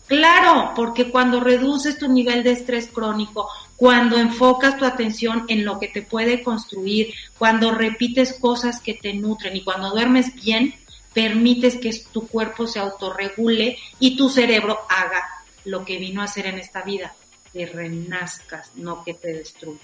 Claro, 0.06 0.72
porque 0.76 1.10
cuando 1.10 1.40
reduces 1.40 1.98
tu 1.98 2.08
nivel 2.08 2.42
de 2.42 2.52
estrés 2.52 2.88
crónico, 2.88 3.48
cuando 3.76 4.18
enfocas 4.18 4.76
tu 4.76 4.84
atención 4.84 5.44
en 5.48 5.64
lo 5.64 5.78
que 5.78 5.88
te 5.88 6.02
puede 6.02 6.42
construir, 6.42 7.14
cuando 7.38 7.72
repites 7.72 8.34
cosas 8.34 8.80
que 8.80 8.94
te 8.94 9.14
nutren 9.14 9.56
y 9.56 9.64
cuando 9.64 9.90
duermes 9.90 10.34
bien, 10.34 10.74
permites 11.12 11.76
que 11.76 11.92
tu 12.12 12.26
cuerpo 12.26 12.66
se 12.66 12.78
autorregule 12.78 13.78
y 13.98 14.16
tu 14.16 14.28
cerebro 14.28 14.80
haga 14.88 15.22
lo 15.64 15.84
que 15.84 15.98
vino 15.98 16.20
a 16.20 16.24
hacer 16.24 16.46
en 16.46 16.58
esta 16.58 16.82
vida, 16.82 17.14
que 17.52 17.66
renazcas, 17.66 18.70
no 18.74 19.02
que 19.02 19.14
te 19.14 19.32
destruyas. 19.32 19.82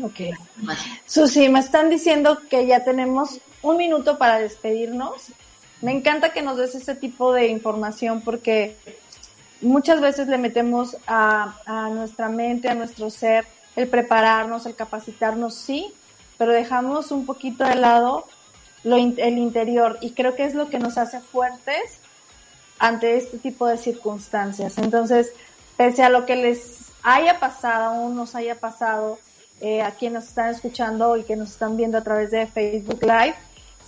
Ok. 0.00 0.20
Susi, 1.06 1.48
me 1.48 1.60
están 1.60 1.90
diciendo 1.90 2.40
que 2.48 2.66
ya 2.66 2.84
tenemos 2.84 3.40
un 3.60 3.76
minuto 3.76 4.18
para 4.18 4.38
despedirnos. 4.38 5.26
Me 5.80 5.92
encanta 5.92 6.32
que 6.32 6.42
nos 6.42 6.56
des 6.56 6.74
ese 6.74 6.94
tipo 6.94 7.32
de 7.32 7.48
información 7.48 8.22
porque 8.22 8.76
muchas 9.62 10.00
veces 10.00 10.28
le 10.28 10.38
metemos 10.38 10.96
a, 11.06 11.56
a 11.66 11.88
nuestra 11.88 12.28
mente, 12.28 12.68
a 12.68 12.74
nuestro 12.74 13.10
ser, 13.10 13.46
el 13.76 13.88
prepararnos, 13.88 14.66
el 14.66 14.74
capacitarnos, 14.74 15.54
sí, 15.54 15.92
pero 16.36 16.52
dejamos 16.52 17.10
un 17.10 17.24
poquito 17.24 17.64
de 17.64 17.76
lado 17.76 18.26
lo, 18.84 18.96
el 18.96 19.38
interior 19.38 19.98
y 20.00 20.10
creo 20.10 20.34
que 20.34 20.44
es 20.44 20.54
lo 20.54 20.68
que 20.68 20.78
nos 20.78 20.98
hace 20.98 21.20
fuertes 21.20 22.00
ante 22.78 23.16
este 23.16 23.38
tipo 23.38 23.66
de 23.66 23.78
circunstancias. 23.78 24.76
Entonces, 24.78 25.32
pese 25.76 26.02
a 26.02 26.08
lo 26.08 26.26
que 26.26 26.36
les 26.36 26.90
haya 27.02 27.38
pasado, 27.38 27.94
aún 27.94 28.16
nos 28.16 28.34
haya 28.34 28.58
pasado, 28.58 29.18
eh, 29.60 29.82
a 29.82 29.92
quienes 29.92 30.22
nos 30.22 30.28
están 30.28 30.48
escuchando 30.48 31.16
y 31.16 31.22
que 31.22 31.36
nos 31.36 31.50
están 31.50 31.76
viendo 31.76 31.96
a 31.98 32.02
través 32.02 32.32
de 32.32 32.48
Facebook 32.48 33.00
Live, 33.02 33.36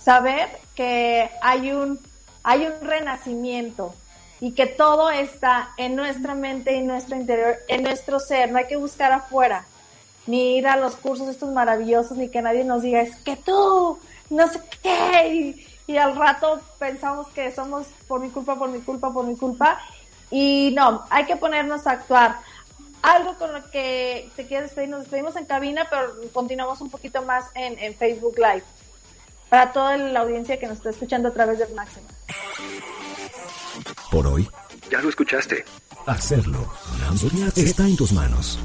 saber 0.01 0.47
que 0.73 1.29
hay 1.41 1.73
un, 1.73 1.99
hay 2.43 2.65
un 2.65 2.87
renacimiento 2.87 3.93
y 4.45 4.51
que 4.51 4.67
todo 4.67 5.09
está 5.09 5.71
en 5.75 5.95
nuestra 5.95 6.35
mente 6.35 6.75
y 6.75 6.83
nuestro 6.83 7.15
interior, 7.15 7.55
en 7.67 7.81
nuestro 7.81 8.19
ser, 8.19 8.51
no 8.51 8.59
hay 8.59 8.67
que 8.67 8.75
buscar 8.75 9.11
afuera, 9.11 9.65
ni 10.27 10.57
ir 10.57 10.67
a 10.67 10.75
los 10.75 10.95
cursos 10.97 11.27
estos 11.29 11.51
maravillosos, 11.51 12.15
ni 12.15 12.29
que 12.29 12.43
nadie 12.43 12.63
nos 12.63 12.83
diga, 12.83 13.01
es 13.01 13.15
que 13.15 13.37
tú, 13.37 13.97
no 14.29 14.47
sé 14.47 14.61
qué, 14.83 15.65
y, 15.87 15.97
al 15.97 16.15
rato 16.15 16.61
pensamos 16.77 17.25
que 17.29 17.51
somos 17.51 17.87
por 18.07 18.19
mi 18.19 18.29
culpa, 18.29 18.55
por 18.55 18.69
mi 18.69 18.81
culpa, 18.81 19.11
por 19.11 19.25
mi 19.25 19.35
culpa, 19.35 19.79
y 20.29 20.71
no, 20.75 21.03
hay 21.09 21.25
que 21.25 21.37
ponernos 21.37 21.87
a 21.87 21.93
actuar. 21.93 22.37
Algo 23.01 23.33
con 23.39 23.51
lo 23.51 23.67
que 23.71 24.29
te 24.35 24.45
quieres 24.45 24.69
despedir, 24.69 24.89
nos 24.89 24.99
despedimos 24.99 25.35
en 25.37 25.45
cabina, 25.45 25.87
pero 25.89 26.13
continuamos 26.31 26.81
un 26.81 26.91
poquito 26.91 27.23
más 27.23 27.45
en, 27.55 27.79
en 27.79 27.95
Facebook 27.95 28.37
Live. 28.37 28.63
Para 29.49 29.71
toda 29.71 29.97
la 29.97 30.19
audiencia 30.19 30.59
que 30.59 30.67
nos 30.67 30.77
está 30.77 30.91
escuchando 30.91 31.29
a 31.29 31.33
través 31.33 31.57
de 31.57 31.67
Máxima. 31.69 32.09
Por 34.11 34.27
hoy, 34.27 34.47
Ya 34.91 35.01
lo 35.01 35.09
escuchaste. 35.09 35.65
hacerlo 36.05 36.71
está 37.55 37.87
en 37.87 37.95
tus 37.95 38.11
manos. 38.11 38.59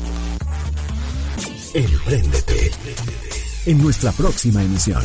Empréndete. 1.74 2.70
en 3.66 3.82
nuestra 3.82 4.10
próxima 4.12 4.62
emisión. 4.62 5.02